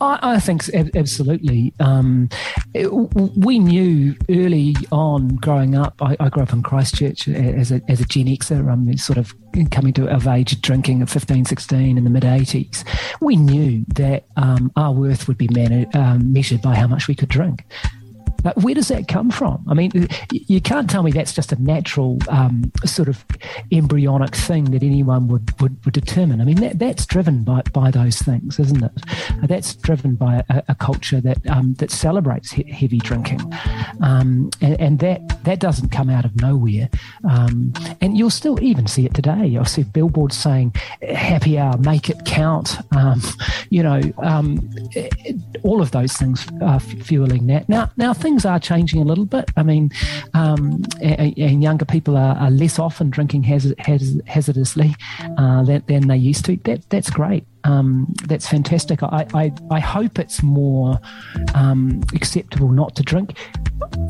I, 0.00 0.18
I 0.22 0.40
think 0.40 0.68
absolutely. 0.94 1.74
Um, 1.78 2.28
it, 2.74 2.90
we 2.90 3.58
knew 3.58 4.14
early 4.30 4.74
on 4.90 5.36
growing 5.36 5.74
up. 5.74 5.94
I, 6.00 6.16
I, 6.20 6.28
grew 6.28 6.42
up 6.42 6.52
in 6.52 6.62
Christchurch 6.62 7.28
as 7.28 7.70
a, 7.70 7.80
as 7.88 8.00
a 8.00 8.04
Gen 8.04 8.26
Xer, 8.26 8.70
um, 8.72 8.96
sort 8.96 9.18
of 9.18 9.34
coming 9.70 9.92
to 9.94 10.08
of 10.08 10.26
age 10.26 10.60
drinking 10.62 11.02
at 11.02 11.10
15, 11.10 11.44
16 11.44 11.98
in 11.98 12.04
the 12.04 12.10
mid 12.10 12.22
80s. 12.22 12.84
We 13.20 13.36
knew 13.36 13.84
that 13.94 14.24
um, 14.36 14.72
our 14.76 14.92
worth 14.92 15.28
would 15.28 15.38
be 15.38 15.48
um, 15.94 16.32
measured 16.32 16.62
by 16.62 16.74
how 16.74 16.86
much 16.86 17.08
we 17.08 17.14
could 17.14 17.28
drink. 17.28 17.64
Uh, 18.44 18.52
where 18.56 18.74
does 18.74 18.88
that 18.88 19.08
come 19.08 19.30
from? 19.30 19.64
I 19.68 19.74
mean, 19.74 20.08
you 20.30 20.60
can't 20.60 20.88
tell 20.88 21.02
me 21.02 21.10
that's 21.12 21.32
just 21.32 21.52
a 21.52 21.62
natural 21.62 22.18
um, 22.28 22.72
sort 22.84 23.08
of 23.08 23.24
embryonic 23.70 24.34
thing 24.34 24.64
that 24.72 24.82
anyone 24.82 25.28
would, 25.28 25.60
would, 25.60 25.84
would, 25.84 25.94
determine. 25.94 26.40
I 26.40 26.44
mean, 26.44 26.56
that, 26.56 26.78
that's 26.78 27.06
driven 27.06 27.44
by, 27.44 27.62
by 27.72 27.90
those 27.90 28.18
things, 28.18 28.58
isn't 28.58 28.82
it? 28.82 28.92
Uh, 29.42 29.46
that's 29.46 29.74
driven 29.76 30.14
by 30.14 30.42
a, 30.48 30.62
a 30.68 30.74
culture 30.74 31.20
that 31.20 31.38
um, 31.48 31.74
that 31.74 31.90
celebrates 31.90 32.52
he- 32.52 32.70
heavy 32.70 32.98
drinking, 32.98 33.40
um, 34.00 34.50
and, 34.60 34.80
and, 34.80 34.98
that 35.00 35.44
that 35.44 35.58
doesn't 35.58 35.90
come 35.90 36.08
out 36.08 36.24
of 36.24 36.40
nowhere. 36.40 36.88
Um, 37.28 37.72
and 38.00 38.16
you'll 38.16 38.30
still 38.30 38.62
even 38.62 38.86
see 38.86 39.04
it 39.04 39.14
today. 39.14 39.56
I 39.58 39.62
see 39.64 39.82
billboards 39.82 40.36
saying 40.36 40.74
"Happy 41.02 41.58
Hour, 41.58 41.76
make 41.78 42.08
it 42.08 42.24
count." 42.24 42.76
Um, 42.96 43.20
you 43.70 43.82
know, 43.82 44.00
um, 44.18 44.70
all 45.62 45.80
of 45.80 45.90
those 45.90 46.14
things 46.14 46.46
are 46.60 46.80
fueling 46.80 47.46
that. 47.48 47.68
Now, 47.68 47.90
now 47.96 48.12
think 48.12 48.31
things 48.32 48.46
are 48.46 48.58
changing 48.58 49.02
a 49.02 49.04
little 49.04 49.26
bit. 49.26 49.50
I 49.58 49.62
mean, 49.62 49.90
um, 50.32 50.82
and, 51.02 51.36
and, 51.36 51.62
younger 51.62 51.84
people 51.84 52.16
are, 52.16 52.34
are, 52.36 52.50
less 52.50 52.78
often 52.78 53.10
drinking 53.10 53.42
hazard, 53.42 53.74
hazard, 53.78 54.22
hazardously 54.26 54.94
uh, 55.36 55.62
than, 55.64 55.82
than, 55.86 56.08
they 56.08 56.16
used 56.16 56.46
to. 56.46 56.56
That 56.64 56.88
that's 56.88 57.10
great. 57.10 57.44
Um, 57.64 58.12
that's 58.24 58.48
fantastic. 58.48 59.02
I, 59.02 59.26
I, 59.34 59.52
I, 59.70 59.80
hope 59.80 60.18
it's 60.18 60.42
more 60.42 60.98
um, 61.54 62.02
acceptable 62.14 62.70
not 62.70 62.96
to 62.96 63.02
drink 63.02 63.36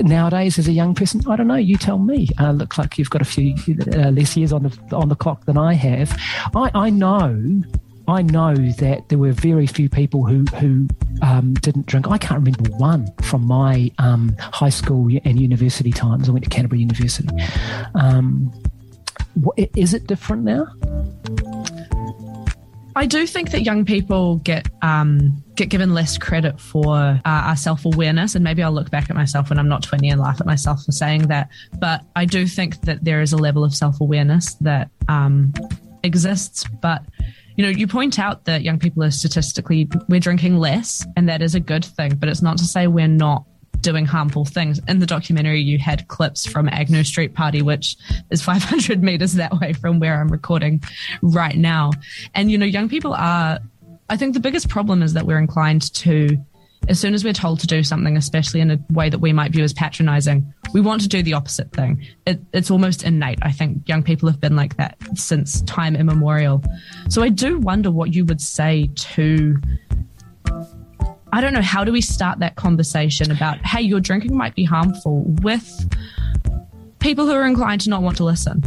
nowadays 0.00 0.56
as 0.56 0.68
a 0.68 0.72
young 0.72 0.94
person. 0.94 1.20
I 1.28 1.34
don't 1.34 1.48
know. 1.48 1.56
You 1.56 1.76
tell 1.76 1.98
me. 1.98 2.28
Uh, 2.38 2.52
looks 2.52 2.78
like 2.78 2.98
you've 2.98 3.10
got 3.10 3.22
a 3.22 3.26
few 3.26 3.56
uh, 3.92 4.10
less 4.10 4.36
years 4.36 4.52
on 4.52 4.62
the 4.62 4.96
on 4.96 5.08
the 5.08 5.16
clock 5.16 5.46
than 5.46 5.58
I 5.58 5.74
have. 5.74 6.16
I, 6.54 6.70
I 6.74 6.90
know 6.90 7.62
I 8.08 8.22
know 8.22 8.54
that 8.54 9.08
there 9.08 9.18
were 9.18 9.32
very 9.32 9.66
few 9.66 9.88
people 9.88 10.26
who 10.26 10.44
who 10.56 10.88
um, 11.22 11.54
didn't 11.54 11.86
drink. 11.86 12.08
I 12.08 12.18
can't 12.18 12.40
remember 12.40 12.70
one 12.76 13.12
from 13.22 13.46
my 13.46 13.90
um, 13.98 14.34
high 14.38 14.70
school 14.70 15.08
and 15.24 15.40
university 15.40 15.92
times. 15.92 16.28
I 16.28 16.32
went 16.32 16.44
to 16.44 16.50
Canterbury 16.50 16.80
University. 16.80 17.28
Um, 17.94 18.52
is 19.56 19.94
it 19.94 20.06
different 20.06 20.44
now? 20.44 20.66
I 22.94 23.06
do 23.06 23.26
think 23.26 23.52
that 23.52 23.62
young 23.62 23.84
people 23.84 24.36
get 24.38 24.68
um, 24.82 25.42
get 25.54 25.70
given 25.70 25.94
less 25.94 26.18
credit 26.18 26.60
for 26.60 26.94
uh, 26.96 27.20
our 27.24 27.56
self 27.56 27.84
awareness, 27.84 28.34
and 28.34 28.44
maybe 28.44 28.62
I'll 28.62 28.72
look 28.72 28.90
back 28.90 29.08
at 29.08 29.16
myself 29.16 29.48
when 29.48 29.58
I'm 29.58 29.68
not 29.68 29.82
20 29.82 30.10
and 30.10 30.20
laugh 30.20 30.40
at 30.40 30.46
myself 30.46 30.84
for 30.84 30.92
saying 30.92 31.28
that. 31.28 31.48
But 31.78 32.04
I 32.16 32.24
do 32.24 32.46
think 32.46 32.82
that 32.82 33.04
there 33.04 33.22
is 33.22 33.32
a 33.32 33.38
level 33.38 33.64
of 33.64 33.74
self 33.74 34.00
awareness 34.00 34.54
that 34.56 34.90
um, 35.08 35.54
exists, 36.02 36.64
but 36.82 37.04
you 37.56 37.64
know, 37.64 37.70
you 37.70 37.86
point 37.86 38.18
out 38.18 38.44
that 38.44 38.62
young 38.62 38.78
people 38.78 39.02
are 39.02 39.10
statistically, 39.10 39.88
we're 40.08 40.20
drinking 40.20 40.58
less, 40.58 41.06
and 41.16 41.28
that 41.28 41.42
is 41.42 41.54
a 41.54 41.60
good 41.60 41.84
thing, 41.84 42.16
but 42.16 42.28
it's 42.28 42.42
not 42.42 42.58
to 42.58 42.64
say 42.64 42.86
we're 42.86 43.08
not 43.08 43.44
doing 43.80 44.06
harmful 44.06 44.44
things. 44.44 44.80
In 44.88 45.00
the 45.00 45.06
documentary, 45.06 45.60
you 45.60 45.78
had 45.78 46.08
clips 46.08 46.46
from 46.46 46.68
Agnew 46.68 47.04
Street 47.04 47.34
Party, 47.34 47.62
which 47.62 47.96
is 48.30 48.40
500 48.44 49.02
meters 49.02 49.34
that 49.34 49.58
way 49.60 49.72
from 49.72 50.00
where 50.00 50.20
I'm 50.20 50.28
recording 50.28 50.82
right 51.20 51.56
now. 51.56 51.90
And, 52.34 52.50
you 52.50 52.56
know, 52.56 52.66
young 52.66 52.88
people 52.88 53.12
are, 53.12 53.58
I 54.08 54.16
think 54.16 54.34
the 54.34 54.40
biggest 54.40 54.68
problem 54.68 55.02
is 55.02 55.12
that 55.14 55.26
we're 55.26 55.38
inclined 55.38 55.92
to 55.94 56.38
as 56.88 56.98
soon 56.98 57.14
as 57.14 57.24
we're 57.24 57.32
told 57.32 57.60
to 57.60 57.66
do 57.66 57.82
something, 57.82 58.16
especially 58.16 58.60
in 58.60 58.70
a 58.70 58.78
way 58.90 59.08
that 59.08 59.18
we 59.18 59.32
might 59.32 59.52
view 59.52 59.62
as 59.62 59.72
patronizing, 59.72 60.52
we 60.72 60.80
want 60.80 61.00
to 61.02 61.08
do 61.08 61.22
the 61.22 61.32
opposite 61.32 61.72
thing. 61.72 62.04
It, 62.26 62.40
it's 62.52 62.70
almost 62.70 63.04
innate. 63.04 63.38
I 63.42 63.52
think 63.52 63.88
young 63.88 64.02
people 64.02 64.28
have 64.28 64.40
been 64.40 64.56
like 64.56 64.76
that 64.76 64.96
since 65.14 65.62
time 65.62 65.94
immemorial. 65.94 66.62
So 67.08 67.22
I 67.22 67.28
do 67.28 67.58
wonder 67.58 67.90
what 67.90 68.14
you 68.14 68.24
would 68.24 68.40
say 68.40 68.90
to. 68.94 69.56
I 71.32 71.40
don't 71.40 71.52
know. 71.52 71.62
How 71.62 71.84
do 71.84 71.92
we 71.92 72.00
start 72.00 72.40
that 72.40 72.56
conversation 72.56 73.30
about, 73.30 73.58
hey, 73.64 73.80
your 73.80 74.00
drinking 74.00 74.36
might 74.36 74.54
be 74.54 74.64
harmful 74.64 75.22
with 75.42 75.88
people 76.98 77.26
who 77.26 77.32
are 77.32 77.46
inclined 77.46 77.80
to 77.82 77.90
not 77.90 78.02
want 78.02 78.16
to 78.18 78.24
listen? 78.24 78.62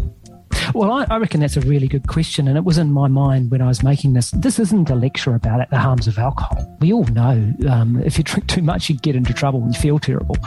Well, 0.73 0.91
I, 0.91 1.05
I, 1.09 1.17
reckon 1.17 1.39
that's 1.39 1.57
a 1.57 1.61
really 1.61 1.87
good 1.87 2.07
question. 2.07 2.47
And 2.47 2.57
it 2.57 2.63
was 2.63 2.77
in 2.77 2.91
my 2.91 3.07
mind 3.07 3.51
when 3.51 3.61
I 3.61 3.67
was 3.67 3.83
making 3.83 4.13
this. 4.13 4.31
This 4.31 4.59
isn't 4.59 4.89
a 4.89 4.95
lecture 4.95 5.35
about 5.35 5.61
it, 5.61 5.69
the 5.69 5.79
harms 5.79 6.07
of 6.07 6.17
alcohol. 6.17 6.77
We 6.79 6.91
all 6.93 7.05
know 7.05 7.53
um, 7.69 8.01
if 8.03 8.17
you 8.17 8.23
drink 8.25 8.47
too 8.47 8.61
much, 8.61 8.89
you 8.89 8.97
get 8.97 9.15
into 9.15 9.33
trouble 9.33 9.63
and 9.63 9.73
you 9.73 9.79
feel 9.79 9.99
terrible 9.99 10.37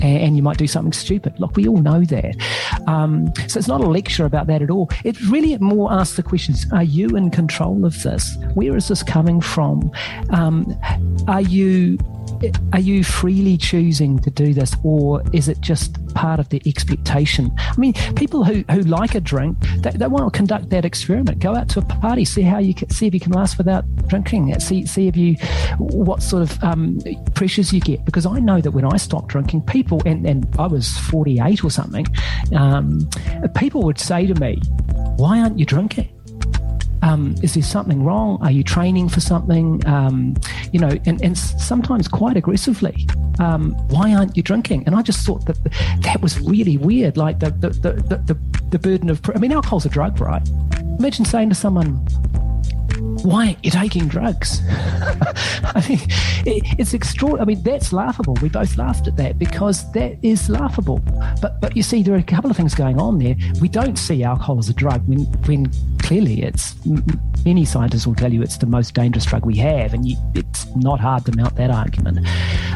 and, 0.00 0.18
and, 0.22 0.36
you 0.36 0.42
might 0.42 0.58
do 0.58 0.66
something 0.66 0.92
stupid. 0.92 1.38
Look, 1.38 1.56
we 1.56 1.66
all 1.66 1.78
know 1.78 2.04
that. 2.04 2.36
Um, 2.86 3.32
so 3.48 3.58
it's 3.58 3.68
not 3.68 3.80
a 3.80 3.86
lecture 3.86 4.24
about 4.24 4.46
that 4.48 4.62
at 4.62 4.70
all. 4.70 4.90
It 5.04 5.20
really 5.28 5.56
more 5.58 5.92
asks 5.92 6.16
the 6.16 6.22
questions 6.22 6.66
Are 6.72 6.82
you 6.82 7.08
in 7.16 7.30
control 7.30 7.84
of 7.84 8.02
this? 8.02 8.36
Where 8.54 8.76
is 8.76 8.88
this 8.88 9.02
coming 9.02 9.40
from? 9.40 9.90
Um, 10.30 10.76
are 11.28 11.40
you 11.40 11.98
are 12.72 12.80
you 12.80 13.04
freely 13.04 13.56
choosing 13.56 14.18
to 14.20 14.30
do 14.30 14.52
this 14.52 14.74
or 14.82 15.22
is 15.32 15.48
it 15.48 15.60
just 15.60 16.02
part 16.14 16.40
of 16.40 16.48
the 16.48 16.62
expectation? 16.66 17.52
I 17.58 17.76
mean 17.76 17.94
people 18.14 18.44
who, 18.44 18.64
who 18.70 18.80
like 18.82 19.14
a 19.14 19.20
drink 19.20 19.56
they, 19.78 19.90
they 19.90 20.06
want 20.06 20.32
to 20.32 20.36
conduct 20.36 20.70
that 20.70 20.84
experiment. 20.84 21.38
Go 21.38 21.54
out 21.54 21.68
to 21.70 21.80
a 21.80 21.82
party 21.82 22.24
see 22.24 22.42
how 22.42 22.58
you 22.58 22.74
can 22.74 22.90
see 22.90 23.06
if 23.06 23.14
you 23.14 23.20
can 23.20 23.32
last 23.32 23.58
without 23.58 23.84
drinking. 24.08 24.58
See 24.60 24.86
see 24.86 25.08
if 25.08 25.16
you 25.16 25.34
what 25.78 26.22
sort 26.22 26.42
of 26.42 26.62
um, 26.62 26.98
pressures 27.34 27.72
you 27.72 27.80
get. 27.80 28.04
Because 28.04 28.26
i 28.26 28.38
know 28.38 28.60
that 28.60 28.70
when 28.70 28.84
i 28.84 28.96
stopped 28.96 29.28
drinking 29.28 29.62
people 29.62 30.00
and, 30.06 30.26
and 30.26 30.46
i 30.58 30.66
was 30.66 30.96
48 30.98 31.64
or 31.64 31.70
something 31.70 32.06
um, 32.54 33.08
people 33.54 33.82
would 33.82 33.98
say 33.98 34.26
to 34.26 34.34
me 34.34 34.60
why 35.16 35.40
aren't 35.40 35.58
you 35.58 35.66
drinking 35.66 36.08
um, 37.02 37.34
is 37.42 37.54
there 37.54 37.62
something 37.62 38.04
wrong? 38.04 38.38
Are 38.42 38.50
you 38.50 38.62
training 38.62 39.08
for 39.08 39.20
something? 39.20 39.86
Um, 39.86 40.34
you 40.72 40.80
know, 40.80 40.98
and, 41.06 41.22
and 41.22 41.36
sometimes 41.36 42.08
quite 42.08 42.36
aggressively. 42.36 43.06
Um, 43.38 43.72
why 43.88 44.14
aren't 44.14 44.36
you 44.36 44.42
drinking? 44.42 44.84
And 44.86 44.94
I 44.94 45.02
just 45.02 45.26
thought 45.26 45.44
that 45.46 45.62
that 46.02 46.20
was 46.22 46.40
really 46.40 46.76
weird. 46.76 47.16
Like 47.16 47.40
the 47.40 47.50
the 47.50 47.70
the 47.70 47.92
the, 48.26 48.38
the 48.70 48.78
burden 48.78 49.10
of. 49.10 49.20
I 49.34 49.38
mean, 49.38 49.52
alcohol's 49.52 49.86
a 49.86 49.88
drug, 49.88 50.20
right? 50.20 50.46
Imagine 50.98 51.24
saying 51.24 51.50
to 51.50 51.54
someone, 51.54 52.06
why 53.22 53.46
aren't 53.46 53.64
you 53.64 53.70
taking 53.70 54.08
drugs? 54.08 54.60
I 54.68 55.84
mean, 55.88 56.00
it, 56.44 56.62
it's 56.78 56.94
extraordinary. 56.94 57.42
I 57.42 57.44
mean, 57.46 57.62
that's 57.62 57.92
laughable. 57.92 58.34
We 58.42 58.48
both 58.48 58.76
laughed 58.76 59.06
at 59.08 59.16
that 59.16 59.38
because 59.38 59.90
that 59.92 60.16
is 60.22 60.48
laughable. 60.48 60.98
But 61.40 61.60
but 61.60 61.76
you 61.76 61.82
see, 61.82 62.02
there 62.02 62.14
are 62.14 62.18
a 62.18 62.22
couple 62.22 62.50
of 62.50 62.56
things 62.56 62.74
going 62.74 62.98
on 63.00 63.18
there. 63.18 63.36
We 63.60 63.68
don't 63.68 63.96
see 63.96 64.22
alcohol 64.22 64.58
as 64.58 64.68
a 64.68 64.74
drug 64.74 65.06
when 65.08 65.20
when 65.46 65.70
clearly 65.98 66.42
it's 66.42 66.74
many 67.46 67.64
scientists 67.64 68.06
will 68.06 68.14
tell 68.14 68.32
you 68.32 68.42
it's 68.42 68.58
the 68.58 68.66
most 68.66 68.92
dangerous 68.92 69.24
drug 69.24 69.46
we 69.46 69.56
have, 69.56 69.94
and 69.94 70.06
you, 70.06 70.16
it's 70.34 70.66
not 70.74 70.98
hard 70.98 71.24
to 71.24 71.36
mount 71.36 71.54
that 71.56 71.70
argument. 71.70 72.26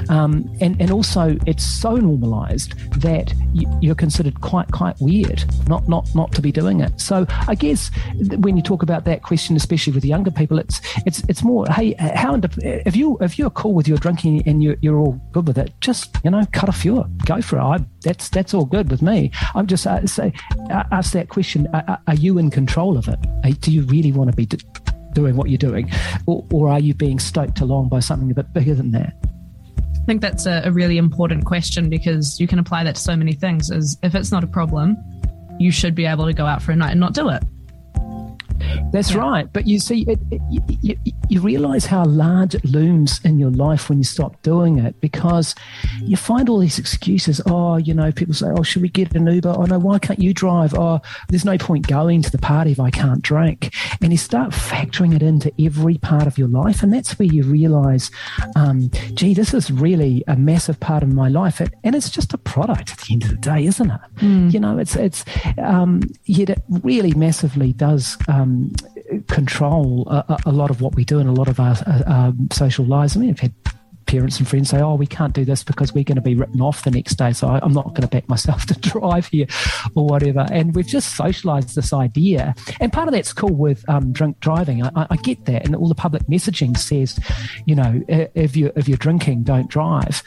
Um, 0.09 0.49
and 0.61 0.81
and 0.81 0.91
also, 0.91 1.37
it's 1.47 1.65
so 1.65 1.97
normalised 1.97 2.79
that 3.01 3.35
you, 3.53 3.91
are 3.91 3.97
considered 3.97 4.41
quite 4.41 4.71
quite 4.71 4.97
weird 5.01 5.45
not 5.69 5.89
not 5.89 6.09
not 6.15 6.33
to 6.33 6.41
be 6.41 6.53
doing 6.53 6.81
it. 6.81 7.01
So 7.01 7.27
I 7.49 7.55
guess 7.55 7.91
when 8.39 8.57
you 8.57 8.63
talk 8.63 8.83
about 8.83 9.05
that 9.05 9.23
question, 9.23 9.57
especially 9.57 9.93
with 9.93 10.05
younger 10.05 10.31
people, 10.31 10.59
it's 10.59 10.81
it's 11.05 11.23
it's 11.29 11.43
more. 11.43 11.67
Hey, 11.67 11.95
how 11.99 12.39
if 12.63 12.95
you 12.95 13.19
if 13.21 13.39
you're 13.39 13.51
cool 13.51 13.75
with 13.75 13.89
your 13.89 13.99
drinking 13.99 14.43
and 14.47 14.63
you're, 14.63 14.77
you're 14.81 14.99
all 14.99 15.21
good 15.33 15.49
with 15.49 15.59
it, 15.59 15.73
just 15.81 16.17
you 16.25 16.31
know 16.31 16.47
cut 16.53 16.69
a 16.69 16.73
few, 16.73 17.05
go 17.27 17.43
for 17.43 17.59
it. 17.59 17.63
I, 17.63 17.79
that's 18.03 18.29
that's 18.29 18.55
all 18.55 18.65
good 18.65 18.91
with 18.91 19.03
me. 19.03 19.31
I'm 19.55 19.67
just 19.67 19.87
uh, 19.87 20.07
say 20.07 20.33
uh, 20.71 20.85
ask 20.91 21.13
that 21.13 21.29
question: 21.29 21.69
are, 21.73 21.99
are, 22.07 22.15
you 22.15 22.39
in 22.39 22.51
control 22.51 22.97
of 22.97 23.09
it? 23.09 23.19
Do 23.61 23.71
you 23.71 23.83
really 23.83 24.13
want 24.13 24.31
to 24.31 24.37
be 24.37 24.47
doing 25.13 25.37
what 25.37 25.51
you're 25.51 25.59
doing, 25.59 25.91
or, 26.27 26.45
or 26.53 26.69
are 26.69 26.81
you 26.81 26.95
being 26.95 27.19
stoked 27.19 27.61
along 27.61 27.89
by 27.89 28.01
something 28.01 28.31
a 28.31 28.35
bit 28.35 28.53
bigger 28.53 28.75
than 28.75 28.93
that? 28.93 29.15
I 29.77 30.05
think 30.07 30.23
that's 30.23 30.47
a, 30.47 30.63
a 30.65 30.73
really 30.73 30.99
important 30.99 31.45
question 31.45 31.89
because 31.89 32.41
you 32.41 32.47
can 32.47 32.59
apply 32.59 32.85
that 32.85 32.97
to 32.97 33.01
so 33.01 33.17
many 33.17 33.33
things. 33.33 33.71
Is 33.71 33.99
if 34.03 34.15
it's 34.15 34.33
not 34.33 34.45
a 34.45 34.49
problem, 34.49 34.97
you 35.59 35.71
should 35.71 35.95
be 35.95 36.07
able 36.07 36.27
to 36.27 36.33
go 36.33 36.47
out 36.47 36.63
for 36.63 36.73
a 36.73 36.77
night 36.77 36.93
and 36.93 37.01
not 37.01 37.15
do 37.15 37.29
it. 37.29 37.43
That's 38.93 39.13
yeah. 39.13 39.19
right. 39.19 39.53
But 39.53 39.67
you 39.67 39.79
see, 39.79 40.05
it, 40.09 40.19
it, 40.31 40.41
you, 40.83 40.97
you 41.29 41.41
realize 41.41 41.87
how 41.87 42.05
large 42.05 42.55
it 42.55 42.65
looms 42.65 43.21
in 43.25 43.39
your 43.39 43.51
life 43.51 43.89
when 43.89 43.99
you 43.99 44.05
stop 44.05 44.41
doing 44.43 44.79
it 44.79 45.01
because 45.01 45.55
you 46.03 46.17
find 46.17 46.49
all 46.49 46.59
these 46.59 46.79
excuses. 46.79 47.41
Oh, 47.47 47.77
you 47.77 47.95
know, 47.95 48.11
people 48.13 48.35
say, 48.35 48.49
oh, 48.49 48.63
should 48.63 48.83
we 48.83 48.89
get 48.89 49.15
an 49.15 49.27
Uber? 49.27 49.55
Oh, 49.57 49.65
no, 49.65 49.79
why 49.79 49.99
can't 49.99 50.19
you 50.19 50.35
drive? 50.35 50.75
Oh, 50.75 51.01
there's 51.29 51.45
no 51.45 51.57
point 51.59 51.87
going 51.87 52.23
to 52.23 52.31
the 52.31 52.39
party 52.39 52.73
if 52.73 52.81
I 52.81 52.91
can't 52.91 53.23
drink. 53.23 53.75
And 54.03 54.13
you 54.13 54.19
start 54.19 54.51
factoring 54.51 55.15
it 55.15 55.23
into 55.23 55.53
every 55.61 55.99
part 55.99 56.27
of 56.27 56.39
your 56.39 56.49
life. 56.49 56.83
And 56.83 56.93
that's 56.93 57.19
where 57.19 57.29
you 57.29 57.45
realize, 57.45 58.11
um, 58.57 58.91
gee, 59.15 59.35
this 59.35 59.55
is 59.55 59.71
really 59.71 60.25
a 60.27 60.37
massive 60.37 60.81
part 60.81 61.03
of 61.03 61.13
my 61.13 61.29
life. 61.29 61.61
And 61.85 61.95
it's 61.95 62.11
just 62.11 62.35
a 62.35 62.39
product 62.39 62.93
at 62.93 62.99
the 62.99 63.13
end 63.13 63.25
of 63.25 63.31
the 63.31 63.37
day, 63.37 63.67
isn't 63.67 63.91
it? 63.91 64.01
Mm. 64.17 64.53
You 64.53 64.61
know, 64.61 64.79
it's, 64.79 64.97
it's, 64.97 65.25
um, 65.59 66.03
yet 66.25 66.51
it 66.51 66.63
really 66.69 67.15
massively 67.15 67.73
does. 67.73 68.17
Um, 68.29 68.73
control 69.29 70.07
a, 70.09 70.39
a, 70.47 70.53
lot 70.53 70.71
of 70.71 70.81
what 70.81 70.95
we 70.95 71.05
do 71.05 71.19
and 71.19 71.29
a 71.29 71.33
lot 71.33 71.49
of 71.49 71.59
our 71.61 71.77
uh, 71.87 72.03
um, 72.07 72.49
social 72.53 72.85
lives. 72.85 73.17
I 73.17 73.21
mean, 73.21 73.31
I've 73.31 73.41
had 73.41 73.55
parents 74.07 74.39
and 74.41 74.49
friends 74.49 74.71
say, 74.71 74.81
"Oh, 74.81 74.95
we 74.95 75.07
can't 75.07 75.33
do 75.33 75.45
this 75.45 75.63
because 75.63 75.95
we're 75.95 76.05
going 76.05 76.17
to 76.17 76.23
be 76.23 76.35
written 76.35 76.61
off 76.61 76.83
the 76.83 76.91
next 76.91 77.15
day, 77.15 77.33
so 77.33 77.49
I, 77.49 77.65
am 77.65 77.73
not 77.73 77.89
going 77.89 78.03
to 78.03 78.09
back 78.09 78.29
myself 78.29 78.67
to 78.67 78.75
drive 78.75 79.27
here, 79.27 79.47
or 79.95 80.07
whatever." 80.07 80.47
And 80.51 80.75
we've 80.75 80.87
just 80.87 81.17
socialised 81.17 81.75
this 81.75 81.93
idea, 81.93 82.55
and 82.81 82.93
part 82.93 83.09
of 83.09 83.15
that's 83.15 83.33
cool 83.33 83.55
with 83.55 83.89
um, 83.89 84.13
drink 84.13 84.41
driving. 84.41 84.85
I, 84.85 85.07
I, 85.11 85.17
get 85.17 85.45
that, 85.47 85.65
and 85.65 85.77
all 85.77 85.89
the 85.89 85.95
public 85.95 86.23
messaging 86.25 86.77
says, 86.77 87.19
you 87.67 87.75
know, 87.75 88.03
if 88.09 88.57
you 88.57 88.73
if 88.77 88.89
you're 88.89 88.99
drinking, 88.99 89.45
don't 89.45 89.69
drive 89.69 90.23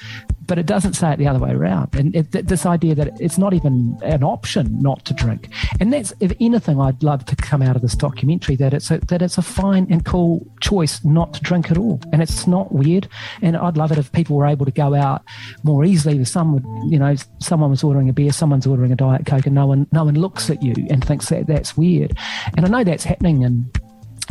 but 0.45 0.57
it 0.57 0.65
doesn't 0.65 0.93
say 0.93 1.13
it 1.13 1.17
the 1.17 1.27
other 1.27 1.39
way 1.39 1.51
around. 1.51 1.95
And 1.95 2.15
it, 2.15 2.31
this 2.31 2.65
idea 2.65 2.95
that 2.95 3.19
it's 3.19 3.38
not 3.38 3.53
even 3.53 3.97
an 4.03 4.23
option 4.23 4.81
not 4.81 5.05
to 5.05 5.13
drink. 5.13 5.50
And 5.79 5.93
that's, 5.93 6.13
if 6.19 6.33
anything, 6.39 6.79
I'd 6.79 7.01
love 7.03 7.25
to 7.25 7.35
come 7.35 7.62
out 7.62 7.75
of 7.75 7.81
this 7.81 7.95
documentary 7.95 8.55
that 8.57 8.73
it's 8.73 8.91
a, 8.91 9.00
that 9.00 9.21
it's 9.21 9.38
a 9.38 9.41
fine 9.41 9.88
and 9.89 10.05
cool 10.05 10.45
choice 10.59 11.03
not 11.03 11.33
to 11.35 11.41
drink 11.41 11.71
at 11.71 11.77
all, 11.77 12.00
and 12.12 12.21
it's 12.21 12.47
not 12.47 12.71
weird. 12.71 13.07
And 13.41 13.55
I'd 13.55 13.77
love 13.77 13.91
it 13.91 13.97
if 13.97 14.12
people 14.12 14.35
were 14.35 14.47
able 14.47 14.65
to 14.65 14.71
go 14.71 14.93
out 14.93 15.23
more 15.63 15.85
easily. 15.85 16.17
With 16.17 16.27
some 16.27 16.53
would, 16.53 16.65
you 16.91 17.00
know, 17.00 17.15
someone 17.39 17.69
was 17.69 17.83
ordering 17.83 18.09
a 18.09 18.13
beer, 18.13 18.31
someone's 18.31 18.67
ordering 18.67 18.91
a 18.91 18.95
diet 18.95 19.25
coke, 19.25 19.45
and 19.45 19.55
no 19.55 19.67
one 19.67 19.88
no 19.91 20.03
one 20.03 20.15
looks 20.15 20.50
at 20.50 20.62
you 20.62 20.73
and 20.89 21.03
thinks 21.03 21.29
that 21.29 21.47
that's 21.47 21.77
weird. 21.77 22.17
And 22.57 22.65
I 22.65 22.69
know 22.69 22.83
that's 22.83 23.03
happening 23.03 23.43
in 23.43 23.71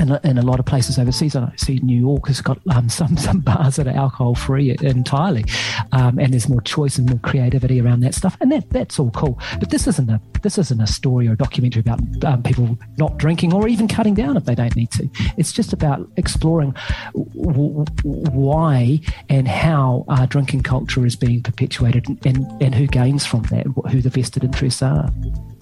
in, 0.02 0.18
in 0.24 0.38
a 0.38 0.42
lot 0.42 0.58
of 0.58 0.66
places 0.66 0.98
overseas. 0.98 1.36
I 1.36 1.52
see 1.56 1.78
New 1.80 1.98
York 1.98 2.26
has 2.26 2.40
got 2.40 2.58
um, 2.70 2.88
some 2.98 3.16
some 3.16 3.40
bars 3.40 3.76
that 3.76 3.86
are 3.86 3.96
alcohol 3.96 4.34
free 4.34 4.76
entirely, 4.80 5.44
um, 5.92 6.18
and 6.18 6.32
there's 6.32 6.48
more 6.48 6.60
choice 6.60 6.98
and 6.98 7.08
more 7.08 7.18
creativity 7.20 7.80
around 7.80 8.00
that 8.00 8.14
stuff, 8.14 8.36
and 8.40 8.50
that 8.52 8.68
that's 8.70 8.98
all 8.98 9.10
cool. 9.12 9.38
But 9.58 9.70
this 9.70 9.86
isn't 9.86 10.10
a 10.10 10.20
this 10.42 10.58
isn't 10.58 10.80
a 10.80 10.86
story 10.86 11.28
or 11.28 11.32
a 11.32 11.36
documentary 11.36 11.80
about 11.80 12.00
um, 12.24 12.42
people 12.42 12.76
not 12.98 13.16
drinking 13.16 13.52
or 13.54 13.68
even 13.68 13.88
cutting 13.88 14.14
down 14.14 14.36
if 14.36 14.44
they 14.44 14.54
don't 14.54 14.74
need 14.76 14.90
to. 14.92 15.08
It's 15.36 15.52
just 15.52 15.72
about 15.72 16.08
exploring 16.16 16.74
w- 17.14 17.84
why 18.02 19.00
and 19.28 19.46
how 19.46 20.04
our 20.08 20.26
drinking 20.26 20.62
culture 20.62 21.06
is 21.06 21.16
being 21.16 21.42
perpetuated, 21.42 22.06
and, 22.26 22.46
and 22.60 22.74
who 22.74 22.86
gains 22.86 23.24
from 23.24 23.42
that, 23.44 23.66
who 23.90 24.00
the 24.00 24.10
vested 24.10 24.44
interests 24.44 24.82
are. 24.82 25.08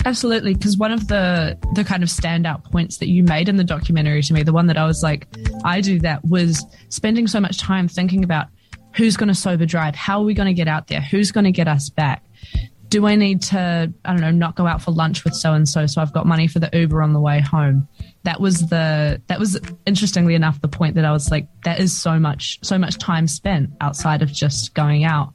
Absolutely, 0.05 0.55
because 0.55 0.79
one 0.79 0.93
of 0.93 1.09
the 1.09 1.59
the 1.75 1.85
kind 1.85 2.03
of 2.03 2.09
standout 2.09 2.65
points 2.65 2.99
that 2.99 3.09
you 3.09 3.23
made 3.23 3.49
in 3.49 3.57
the 3.57 3.65
documentary 3.65 4.23
to 4.23 4.33
me, 4.33 4.43
the 4.43 4.53
one 4.53 4.67
that 4.67 4.79
I 4.79 4.87
was 4.87 5.03
like, 5.03 5.27
I 5.65 5.81
do 5.81 5.99
that, 6.01 6.25
was 6.25 6.65
spending 6.89 7.27
so 7.27 7.41
much 7.41 7.59
time 7.59 7.87
thinking 7.87 8.25
about 8.25 8.47
who's 8.97 9.17
going 9.17 9.29
to 9.29 9.35
sober 9.35 9.67
drive, 9.67 9.95
how 9.95 10.21
are 10.21 10.25
we 10.25 10.35
going 10.35 10.49
to 10.49 10.55
get 10.55 10.69
out 10.69 10.89
there, 10.89 11.01
who's 11.01 11.33
going 11.33 11.45
to 11.45 11.53
get 11.53 11.69
us 11.69 11.91
back. 11.91 12.25
Do 12.89 13.07
I 13.07 13.15
need 13.15 13.41
to, 13.43 13.93
I 14.05 14.13
don't 14.13 14.21
know, 14.21 14.33
not 14.33 14.57
go 14.57 14.67
out 14.67 14.83
for 14.83 14.91
lunch 14.91 15.23
with 15.23 15.35
so 15.35 15.53
and 15.53 15.69
so, 15.69 15.87
so 15.87 16.03
I've 16.03 16.13
got 16.13 16.27
money 16.27 16.49
for 16.49 16.59
the 16.59 16.69
Uber 16.73 17.03
on 17.03 17.13
the 17.13 17.21
way 17.21 17.41
home? 17.41 17.87
That 18.25 18.41
was 18.41 18.67
the 18.69 19.23
that 19.29 19.39
was 19.39 19.61
interestingly 19.87 20.35
enough 20.35 20.61
the 20.61 20.69
point 20.69 20.97
that 20.97 21.05
I 21.05 21.13
was 21.13 21.31
like, 21.31 21.47
that 21.65 21.79
is 21.79 21.97
so 21.97 22.19
much 22.19 22.59
so 22.63 22.79
much 22.79 22.99
time 22.99 23.29
spent 23.29 23.71
outside 23.81 24.23
of 24.23 24.33
just 24.33 24.75
going 24.75 25.05
out. 25.05 25.33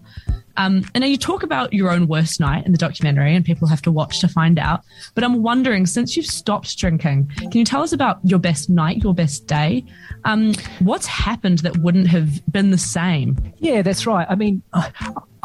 Um, 0.57 0.83
and 0.93 1.01
now 1.01 1.07
you 1.07 1.17
talk 1.17 1.43
about 1.43 1.74
your 1.74 1.91
own 1.91 2.07
worst 2.07 2.39
night 2.39 2.65
in 2.65 2.71
the 2.71 2.77
documentary, 2.77 3.35
and 3.35 3.43
people 3.43 3.67
have 3.67 3.81
to 3.83 3.91
watch 3.91 4.19
to 4.21 4.27
find 4.27 4.59
out. 4.59 4.81
But 5.13 5.24
I'm 5.24 5.43
wondering, 5.43 5.85
since 5.85 6.15
you've 6.15 6.25
stopped 6.25 6.77
drinking, 6.77 7.31
can 7.38 7.51
you 7.53 7.65
tell 7.65 7.81
us 7.81 7.93
about 7.93 8.19
your 8.24 8.39
best 8.39 8.69
night, 8.69 8.97
your 8.97 9.13
best 9.13 9.47
day? 9.47 9.83
Um, 10.24 10.53
what's 10.79 11.07
happened 11.07 11.59
that 11.59 11.77
wouldn't 11.77 12.07
have 12.07 12.41
been 12.51 12.71
the 12.71 12.77
same? 12.77 13.38
Yeah, 13.57 13.81
that's 13.81 14.05
right. 14.07 14.27
I 14.29 14.35
mean, 14.35 14.62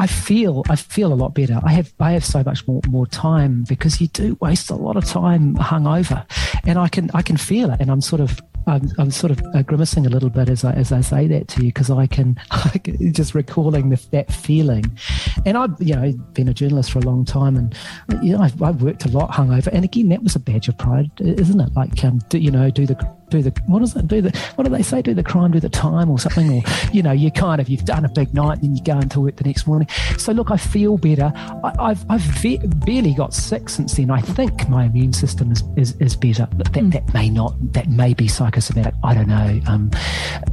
I 0.00 0.06
feel 0.06 0.62
I 0.70 0.76
feel 0.76 1.12
a 1.12 1.14
lot 1.14 1.34
better. 1.34 1.60
I 1.62 1.72
have 1.72 1.92
I 2.00 2.12
have 2.12 2.24
so 2.24 2.42
much 2.42 2.66
more 2.66 2.80
more 2.88 3.06
time 3.06 3.64
because 3.68 4.00
you 4.00 4.06
do 4.08 4.34
waste 4.40 4.70
a 4.70 4.74
lot 4.74 4.96
of 4.96 5.04
time 5.04 5.56
hungover, 5.56 6.24
and 6.66 6.78
I 6.78 6.88
can 6.88 7.10
I 7.12 7.20
can 7.20 7.36
feel 7.36 7.70
it, 7.70 7.80
and 7.80 7.90
I'm 7.90 8.00
sort 8.00 8.22
of 8.22 8.40
I'm, 8.70 8.88
I'm 8.98 9.10
sort 9.10 9.32
of 9.32 9.42
uh, 9.54 9.62
grimacing 9.62 10.06
a 10.06 10.08
little 10.08 10.30
bit 10.30 10.48
as 10.48 10.64
I, 10.64 10.72
as 10.72 10.92
I 10.92 11.00
say 11.00 11.26
that 11.26 11.48
to 11.48 11.62
you 11.62 11.68
because 11.68 11.90
I 11.90 12.06
can, 12.06 12.38
just 13.12 13.34
recalling 13.34 13.90
the, 13.90 14.00
that 14.12 14.32
feeling. 14.32 14.84
And 15.44 15.58
I've 15.58 15.74
you 15.80 15.96
know 15.96 16.12
been 16.34 16.48
a 16.48 16.54
journalist 16.54 16.92
for 16.92 17.00
a 17.00 17.02
long 17.02 17.24
time, 17.24 17.56
and 17.56 17.76
you 18.22 18.36
know 18.36 18.42
I've, 18.42 18.60
I've 18.62 18.82
worked 18.82 19.04
a 19.04 19.08
lot 19.08 19.30
hungover. 19.30 19.68
And 19.72 19.84
again, 19.84 20.08
that 20.10 20.22
was 20.22 20.36
a 20.36 20.40
badge 20.40 20.68
of 20.68 20.78
pride, 20.78 21.10
isn't 21.18 21.60
it? 21.60 21.74
Like 21.74 22.02
um, 22.04 22.20
do, 22.28 22.38
you 22.38 22.50
know 22.50 22.70
do 22.70 22.86
the 22.86 22.94
do 23.30 23.42
the 23.42 23.50
what 23.66 23.80
does 23.80 23.96
it 23.96 24.08
do? 24.08 24.20
The 24.20 24.36
what 24.56 24.64
do 24.64 24.70
they 24.70 24.82
say? 24.82 25.02
Do 25.02 25.14
the 25.14 25.22
crime 25.22 25.52
do 25.52 25.60
the 25.60 25.68
time 25.68 26.10
or 26.10 26.18
something? 26.18 26.50
Or 26.52 26.62
you 26.92 27.02
know 27.02 27.12
you 27.12 27.30
kind 27.30 27.60
of 27.60 27.68
you've 27.68 27.84
done 27.84 28.04
a 28.04 28.08
big 28.08 28.34
night 28.34 28.54
and 28.58 28.62
then 28.62 28.76
you 28.76 28.82
go 28.82 28.98
into 28.98 29.20
work 29.20 29.36
the 29.36 29.44
next 29.44 29.66
morning. 29.66 29.88
So 30.18 30.32
look 30.32 30.50
I 30.50 30.56
feel 30.56 30.98
better. 30.98 31.32
I, 31.64 31.88
have 31.88 32.04
I've 32.08 32.20
ve- 32.20 32.60
barely 32.86 33.14
got 33.14 33.32
sick 33.32 33.68
since 33.68 33.94
then. 33.94 34.10
I 34.10 34.20
think 34.20 34.68
my 34.68 34.84
immune 34.84 35.12
system 35.12 35.50
is 35.52 35.62
is, 35.76 35.96
is 35.96 36.16
better. 36.16 36.48
That, 36.56 36.72
that, 36.72 36.90
that 36.90 37.14
may 37.14 37.30
not 37.30 37.54
that 37.72 37.88
may 37.88 38.14
be 38.14 38.28
psychosomatic. 38.28 38.94
I 39.04 39.14
don't 39.14 39.28
know. 39.28 39.60
Um, 39.66 39.90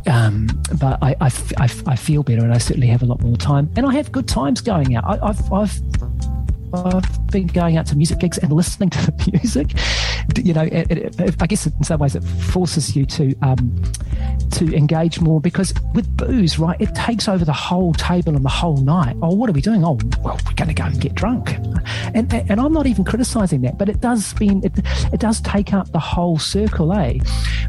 um, 0.07 0.47
but 0.79 0.97
I, 1.01 1.15
I, 1.21 1.31
I, 1.57 1.69
I, 1.87 1.95
feel 1.95 2.23
better 2.23 2.43
and 2.43 2.53
I 2.53 2.57
certainly 2.57 2.87
have 2.87 3.01
a 3.01 3.05
lot 3.05 3.21
more 3.21 3.35
time. 3.35 3.69
And 3.75 3.85
I 3.85 3.93
have 3.93 4.11
good 4.11 4.27
times 4.27 4.61
going 4.61 4.95
out. 4.95 5.05
I, 5.05 5.27
I've 5.27 5.53
I've 5.53 5.81
I've 6.73 7.27
been 7.27 7.47
going 7.47 7.77
out 7.77 7.85
to 7.87 7.95
music 7.95 8.19
gigs 8.19 8.37
and 8.37 8.51
listening 8.51 8.89
to 8.91 8.99
the 9.11 9.31
music. 9.33 9.71
You 10.35 10.53
know, 10.53 10.63
it, 10.63 10.91
it, 10.91 11.35
I 11.41 11.47
guess 11.47 11.65
in 11.65 11.83
some 11.83 11.99
ways 11.99 12.15
it 12.15 12.23
forces 12.23 12.95
you 12.95 13.05
to 13.05 13.35
um, 13.41 13.81
to 14.51 14.75
engage 14.75 15.19
more 15.19 15.41
because 15.41 15.73
with 15.93 16.15
booze, 16.15 16.59
right, 16.59 16.79
it 16.79 16.93
takes 16.95 17.27
over 17.27 17.45
the 17.45 17.53
whole 17.53 17.93
table 17.93 18.35
and 18.35 18.43
the 18.43 18.49
whole 18.49 18.77
night. 18.77 19.15
Oh, 19.21 19.33
what 19.33 19.49
are 19.49 19.53
we 19.53 19.61
doing? 19.61 19.83
Oh, 19.83 19.99
well, 20.23 20.39
we're 20.45 20.53
going 20.53 20.67
to 20.67 20.73
go 20.73 20.85
and 20.85 20.99
get 20.99 21.15
drunk. 21.15 21.55
And 22.13 22.33
and 22.33 22.59
I'm 22.59 22.73
not 22.73 22.87
even 22.87 23.03
criticizing 23.03 23.61
that, 23.61 23.77
but 23.77 23.89
it 23.89 24.01
does 24.01 24.25
spend 24.25 24.65
it, 24.65 24.73
it 25.13 25.19
does 25.19 25.41
take 25.41 25.73
up 25.73 25.91
the 25.91 25.99
whole 25.99 26.37
circle, 26.37 26.93
eh? 26.93 27.19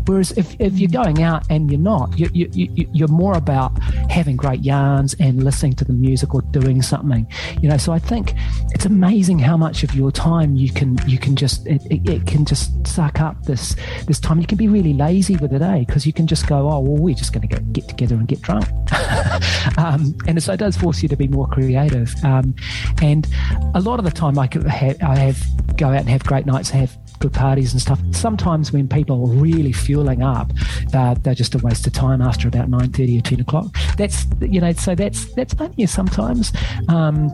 Whereas 0.06 0.32
if, 0.32 0.56
if 0.58 0.78
you're 0.78 0.90
going 0.90 1.22
out 1.22 1.44
and 1.50 1.70
you're 1.70 1.80
not, 1.80 2.18
you, 2.18 2.28
you, 2.32 2.48
you, 2.52 2.88
you're 2.92 3.08
more 3.08 3.36
about 3.36 3.78
having 4.10 4.36
great 4.36 4.62
yarns 4.62 5.14
and 5.20 5.44
listening 5.44 5.74
to 5.74 5.84
the 5.84 5.92
music 5.92 6.34
or 6.34 6.42
doing 6.42 6.82
something. 6.82 7.26
You 7.60 7.68
know, 7.68 7.76
so 7.76 7.92
I 7.92 7.98
think 7.98 8.34
it's 8.70 8.86
amazing 8.86 9.38
how 9.38 9.56
much 9.56 9.82
of 9.82 9.94
your 9.94 10.10
time 10.10 10.56
you 10.56 10.70
can 10.72 10.98
you 11.06 11.18
can 11.18 11.36
just 11.36 11.66
it, 11.66 11.82
it, 11.90 12.08
it 12.08 12.26
can 12.26 12.44
just 12.48 12.86
suck 12.86 13.20
up 13.20 13.42
this 13.44 13.76
this 14.06 14.18
time. 14.18 14.40
You 14.40 14.46
can 14.46 14.58
be 14.58 14.68
really 14.68 14.94
lazy 14.94 15.36
with 15.36 15.52
it, 15.52 15.62
eh? 15.62 15.80
Because 15.80 16.06
you 16.06 16.12
can 16.12 16.26
just 16.26 16.46
go, 16.46 16.68
oh 16.68 16.80
well, 16.80 16.96
we're 16.96 17.14
just 17.14 17.32
going 17.32 17.46
to 17.46 17.48
get, 17.48 17.72
get 17.72 17.88
together 17.88 18.14
and 18.14 18.26
get 18.26 18.40
drunk, 18.42 18.66
um, 19.78 20.16
and 20.26 20.42
so 20.42 20.52
it 20.52 20.58
does 20.58 20.76
force 20.76 21.02
you 21.02 21.08
to 21.08 21.16
be 21.16 21.28
more 21.28 21.46
creative. 21.46 22.14
Um, 22.24 22.54
and 23.02 23.26
a 23.74 23.80
lot 23.80 23.98
of 23.98 24.04
the 24.04 24.10
time, 24.10 24.38
I 24.38 24.48
have, 24.52 25.02
I 25.02 25.16
have 25.16 25.76
go 25.76 25.88
out 25.88 26.00
and 26.00 26.08
have 26.08 26.24
great 26.24 26.46
nights, 26.46 26.70
have 26.70 26.96
good 27.18 27.32
parties 27.32 27.72
and 27.72 27.80
stuff. 27.80 28.00
Sometimes 28.12 28.72
when 28.72 28.88
people 28.88 29.28
are 29.28 29.34
really 29.34 29.72
fueling 29.72 30.22
up, 30.22 30.52
uh, 30.94 31.14
they're 31.14 31.34
just 31.34 31.54
a 31.54 31.58
waste 31.58 31.86
of 31.86 31.92
time 31.92 32.22
after 32.22 32.48
about 32.48 32.68
nine 32.68 32.90
thirty 32.92 33.18
or 33.18 33.22
ten 33.22 33.40
o'clock. 33.40 33.76
That's 33.96 34.26
you 34.40 34.60
know, 34.60 34.72
so 34.72 34.94
that's 34.94 35.32
that's 35.34 35.54
funny 35.54 35.86
sometimes. 35.86 36.52
Um, 36.88 37.30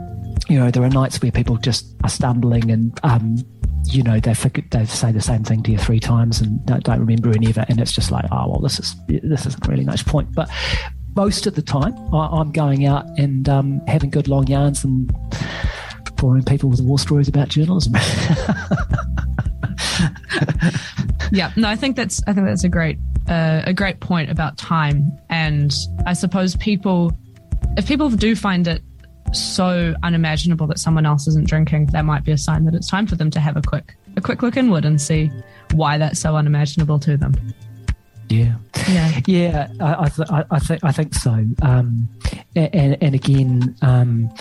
you 0.49 0.59
know, 0.59 0.71
there 0.71 0.83
are 0.83 0.91
nights 0.91 1.21
where 1.23 1.33
people 1.33 1.57
just 1.57 1.95
are 2.03 2.11
stumbling 2.11 2.71
and 2.71 2.99
um, 3.03 3.37
you 3.87 4.03
know 4.03 4.19
they 4.21 4.33
they 4.71 4.85
say 4.87 5.13
the 5.13 5.21
same 5.21 5.45
thing 5.45 5.63
to 5.63 5.73
you 5.73 5.79
three 5.79 6.01
times 6.01 6.41
and 6.41 6.65
don't, 6.67 6.83
don't 6.85 7.01
remember 7.01 7.31
any 7.31 7.51
of 7.51 7.59
it, 7.59 7.69
and 7.69 7.81
it's 7.81 7.93
just 7.93 8.11
like, 8.11 8.25
oh 8.31 8.49
well, 8.49 8.61
this 8.61 8.79
is 8.79 8.97
this 9.09 9.47
isn't 9.47 9.67
really 9.67 9.85
much 9.85 10.07
point. 10.07 10.33
But 10.35 10.49
most 11.17 11.47
of 11.47 11.55
the 11.55 11.63
time, 11.63 11.95
I, 12.15 12.41
am 12.41 12.51
going 12.53 12.87
out 12.87 13.07
and 13.19 13.49
um, 13.49 13.81
having 13.87 14.11
good 14.11 14.29
long 14.29 14.47
yarns 14.47 14.85
and 14.85 15.15
boring 16.17 16.45
people 16.45 16.71
with 16.71 16.81
war 16.81 16.99
stories 16.99 17.29
about 17.29 17.49
journalism. 17.49 17.95
yeah, 21.33 21.53
no, 21.57 21.69
I 21.69 21.77
think 21.77 21.97
that's 21.97 22.23
I 22.27 22.33
think 22.33 22.47
that's 22.47 22.65
a 22.65 22.69
great 22.69 22.99
uh, 23.29 23.63
a 23.65 23.73
great 23.73 24.01
point 24.01 24.31
about 24.31 24.57
time, 24.57 25.13
and 25.31 25.75
I 26.07 26.15
suppose 26.15 26.57
people, 26.57 27.13
if 27.77 27.87
people 27.87 28.11
do 28.11 28.35
find 28.35 28.67
it 28.67 28.83
so 29.39 29.95
unimaginable 30.03 30.67
that 30.69 30.79
someone 30.79 31.07
else 31.07 31.27
isn't 31.27 31.47
drinking, 31.47 31.87
that 31.87 32.05
might 32.05 32.25
be 32.25 32.33
a 32.33 32.39
sign 32.39 32.65
that 32.65 32.75
it's 32.75 32.89
time 32.89 33.07
for 33.07 33.17
them 33.17 33.31
to 33.31 33.41
have 33.41 33.57
a 33.57 33.63
quick 33.63 33.97
a 34.17 34.21
quick 34.21 34.43
look 34.43 34.57
inward 34.57 34.85
and 34.85 35.01
see 35.01 35.31
why 35.73 35.99
that's 35.99 36.21
so 36.21 36.37
unimaginable 36.37 36.99
to 37.01 37.17
them. 37.17 37.35
Yeah, 38.29 38.55
yeah, 38.89 39.21
yeah. 39.27 39.69
I, 39.81 40.05
I, 40.05 40.09
th- 40.09 40.29
I, 40.51 40.59
think 40.59 40.85
I 40.85 40.93
think 40.93 41.15
so. 41.15 41.45
Um, 41.63 42.09
and 42.57 42.97
and 43.03 43.15
again, 43.15 43.77
um, 43.83 44.33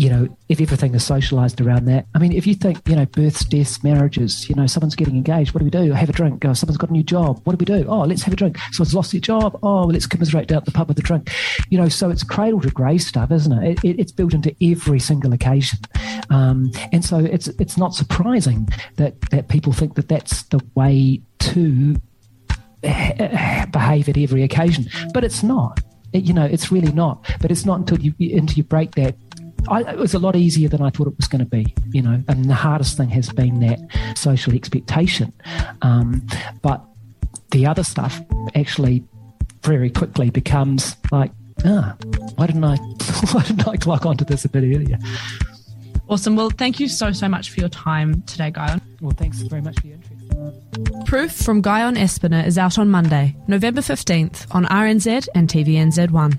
you 0.00 0.08
know, 0.08 0.26
if 0.48 0.62
everything 0.62 0.94
is 0.94 1.04
socialized 1.04 1.60
around 1.60 1.84
that. 1.84 2.06
I 2.14 2.18
mean, 2.18 2.32
if 2.32 2.46
you 2.46 2.54
think, 2.54 2.80
you 2.88 2.96
know, 2.96 3.04
births, 3.04 3.44
deaths, 3.44 3.84
marriages, 3.84 4.48
you 4.48 4.54
know, 4.54 4.66
someone's 4.66 4.94
getting 4.94 5.14
engaged, 5.14 5.52
what 5.52 5.58
do 5.58 5.66
we 5.66 5.70
do? 5.70 5.92
Have 5.92 6.08
a 6.08 6.12
drink. 6.12 6.42
Oh, 6.42 6.54
someone's 6.54 6.78
got 6.78 6.88
a 6.88 6.92
new 6.94 7.02
job. 7.02 7.38
What 7.44 7.52
do 7.52 7.58
we 7.58 7.66
do? 7.66 7.86
Oh, 7.86 8.00
let's 8.00 8.22
have 8.22 8.32
a 8.32 8.36
drink. 8.36 8.56
Someone's 8.72 8.94
lost 8.94 9.12
their 9.12 9.20
job. 9.20 9.58
Oh, 9.62 9.80
well, 9.80 9.88
let's 9.88 10.06
commiserate 10.06 10.48
down 10.48 10.56
at 10.56 10.64
the 10.64 10.70
pub 10.70 10.88
with 10.88 10.98
a 10.98 11.02
drink. 11.02 11.30
You 11.68 11.76
know, 11.76 11.90
so 11.90 12.08
it's 12.08 12.22
cradle 12.22 12.62
to 12.62 12.70
grave 12.70 13.02
stuff, 13.02 13.30
isn't 13.30 13.52
it? 13.52 13.78
it, 13.84 13.84
it 13.84 14.00
it's 14.00 14.10
built 14.10 14.32
into 14.32 14.56
every 14.62 15.00
single 15.00 15.34
occasion. 15.34 15.80
Um, 16.30 16.72
and 16.92 17.04
so 17.04 17.18
it's 17.18 17.48
it's 17.48 17.76
not 17.76 17.94
surprising 17.94 18.70
that, 18.96 19.20
that 19.32 19.48
people 19.48 19.74
think 19.74 19.96
that 19.96 20.08
that's 20.08 20.44
the 20.44 20.64
way 20.74 21.20
to 21.40 22.00
behave 22.80 24.08
at 24.08 24.16
every 24.16 24.44
occasion. 24.44 24.88
But 25.12 25.24
it's 25.24 25.42
not. 25.42 25.78
It, 26.14 26.24
you 26.24 26.32
know, 26.32 26.46
it's 26.46 26.72
really 26.72 26.92
not. 26.92 27.30
But 27.42 27.50
it's 27.50 27.66
not 27.66 27.80
until 27.80 28.00
you 28.00 28.14
until 28.34 28.56
you 28.56 28.64
break 28.64 28.94
that 28.94 29.14
I, 29.68 29.82
it 29.92 29.98
was 29.98 30.14
a 30.14 30.18
lot 30.18 30.36
easier 30.36 30.68
than 30.68 30.82
I 30.82 30.90
thought 30.90 31.06
it 31.08 31.16
was 31.16 31.28
going 31.28 31.40
to 31.40 31.50
be, 31.50 31.74
you 31.92 32.02
know, 32.02 32.22
and 32.28 32.44
the 32.46 32.54
hardest 32.54 32.96
thing 32.96 33.08
has 33.10 33.30
been 33.30 33.60
that 33.60 33.78
social 34.16 34.54
expectation. 34.54 35.32
Um, 35.82 36.26
but 36.62 36.82
the 37.50 37.66
other 37.66 37.84
stuff 37.84 38.20
actually 38.54 39.04
very 39.62 39.90
quickly 39.90 40.30
becomes 40.30 40.96
like, 41.12 41.32
ah, 41.64 41.96
why 42.36 42.46
didn't 42.46 42.64
I, 42.64 42.76
why 43.32 43.42
didn't 43.42 43.68
I 43.68 43.76
clock 43.76 44.06
onto 44.06 44.24
this 44.24 44.44
a 44.44 44.48
bit 44.48 44.62
earlier? 44.64 44.98
Awesome. 46.08 46.34
Well, 46.34 46.50
thank 46.50 46.80
you 46.80 46.88
so, 46.88 47.12
so 47.12 47.28
much 47.28 47.50
for 47.50 47.60
your 47.60 47.68
time 47.68 48.22
today, 48.22 48.50
Guyon. 48.50 48.80
Well, 49.00 49.14
thanks 49.16 49.38
very 49.42 49.62
much 49.62 49.78
for 49.80 49.86
your 49.86 49.96
interest. 49.96 51.06
Proof 51.06 51.32
from 51.32 51.60
Guyon 51.60 51.94
Espiner 51.96 52.44
is 52.44 52.58
out 52.58 52.78
on 52.78 52.90
Monday, 52.90 53.36
November 53.46 53.80
15th 53.80 54.46
on 54.52 54.64
RNZ 54.64 55.28
and 55.34 55.48
TVNZ1. 55.48 56.38